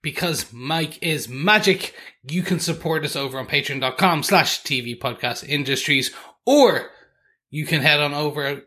[0.00, 6.10] because Mike is magic, you can support us over on patreon.com slash TV Podcast Industries,
[6.46, 6.90] or
[7.50, 8.62] you can head on over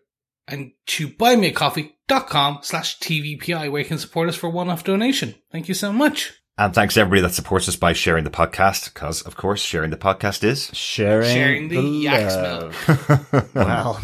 [0.47, 5.33] and to buymeacoffee.com slash TVPI where you can support us for one-off donation.
[5.51, 6.33] Thank you so much.
[6.57, 9.89] And thanks to everybody that supports us by sharing the podcast, because of course sharing
[9.89, 12.37] the podcast is Sharing, Sharing the yak's
[13.33, 13.53] milk.
[13.53, 13.99] well,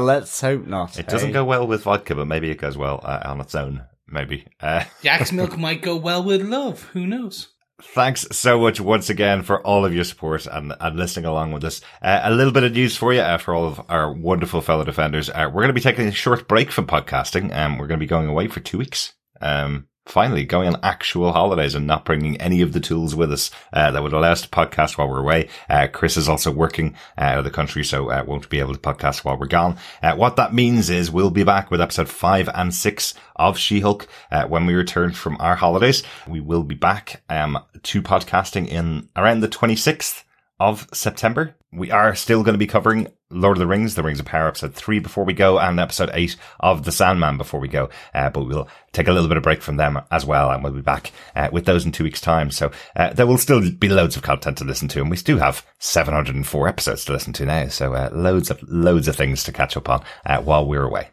[0.02, 0.98] let's hope not.
[0.98, 1.32] It doesn't eh?
[1.32, 3.82] go well with vodka, but maybe it goes well uh, on its own.
[4.06, 4.46] Maybe.
[4.60, 6.82] Uh, Yak's milk might go well with love.
[6.92, 7.48] Who knows?
[7.84, 11.64] thanks so much once again for all of your support and, and listening along with
[11.64, 11.80] us.
[12.00, 14.84] Uh, a little bit of news for you uh, for all of our wonderful fellow
[14.84, 15.28] defenders.
[15.28, 17.52] Uh, we're going to be taking a short break from podcasting.
[17.52, 19.14] Um, we're going to be going away for two weeks.
[19.40, 23.50] Um, finally going on actual holidays and not bringing any of the tools with us
[23.72, 25.48] uh, that would allow us to podcast while we're away.
[25.68, 28.74] Uh, Chris is also working uh, out of the country, so uh, won't be able
[28.74, 29.76] to podcast while we're gone.
[30.02, 34.06] Uh, what that means is we'll be back with episode five and six of She-Hulk
[34.30, 36.02] uh, when we return from our holidays.
[36.26, 40.24] We will be back um, to podcasting in around the 26th
[40.58, 41.56] of September.
[41.74, 44.46] We are still going to be covering Lord of the Rings, The Rings of Power
[44.46, 47.88] episode three before we go and episode eight of The Sandman before we go.
[48.12, 50.74] Uh, but we'll take a little bit of break from them as well and we'll
[50.74, 52.50] be back uh, with those in two weeks time.
[52.50, 55.38] So uh, there will still be loads of content to listen to and we do
[55.38, 57.68] have 704 episodes to listen to now.
[57.68, 61.08] So uh, loads of, loads of things to catch up on uh, while we're away.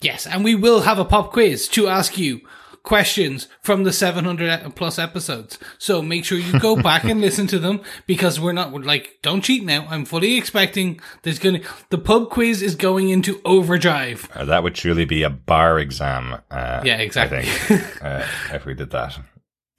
[0.00, 2.42] Yes, and we will have a pop quiz to ask you
[2.86, 5.58] questions from the 700 plus episodes.
[5.76, 9.18] So make sure you go back and listen to them because we're not, we're like,
[9.22, 9.86] don't cheat now.
[9.90, 11.60] I'm fully expecting there's gonna,
[11.90, 14.30] the pub quiz is going into overdrive.
[14.32, 16.40] Uh, that would truly be a bar exam.
[16.50, 17.38] Uh, Yeah, exactly.
[17.38, 19.18] I think, uh, if we did that.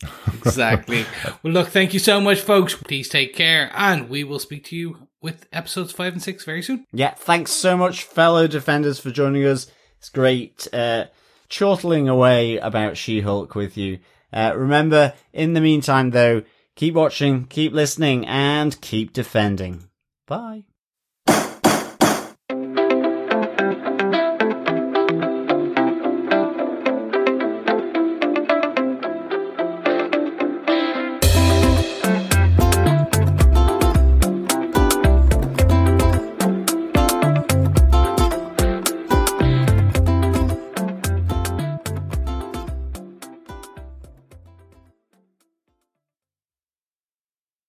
[0.45, 1.05] Exactly.
[1.41, 2.75] well, look, thank you so much, folks.
[2.75, 6.61] Please take care and we will speak to you with episodes five and six very
[6.61, 6.85] soon.
[6.93, 9.65] Yeah, thanks so much, fellow defenders, for joining us.
[9.97, 11.05] It's great uh,
[11.49, 13.99] chortling away about She Hulk with you.
[14.31, 16.43] Uh, remember, in the meantime, though,
[16.75, 19.89] keep watching, keep listening, and keep defending.
[20.25, 20.66] Bye.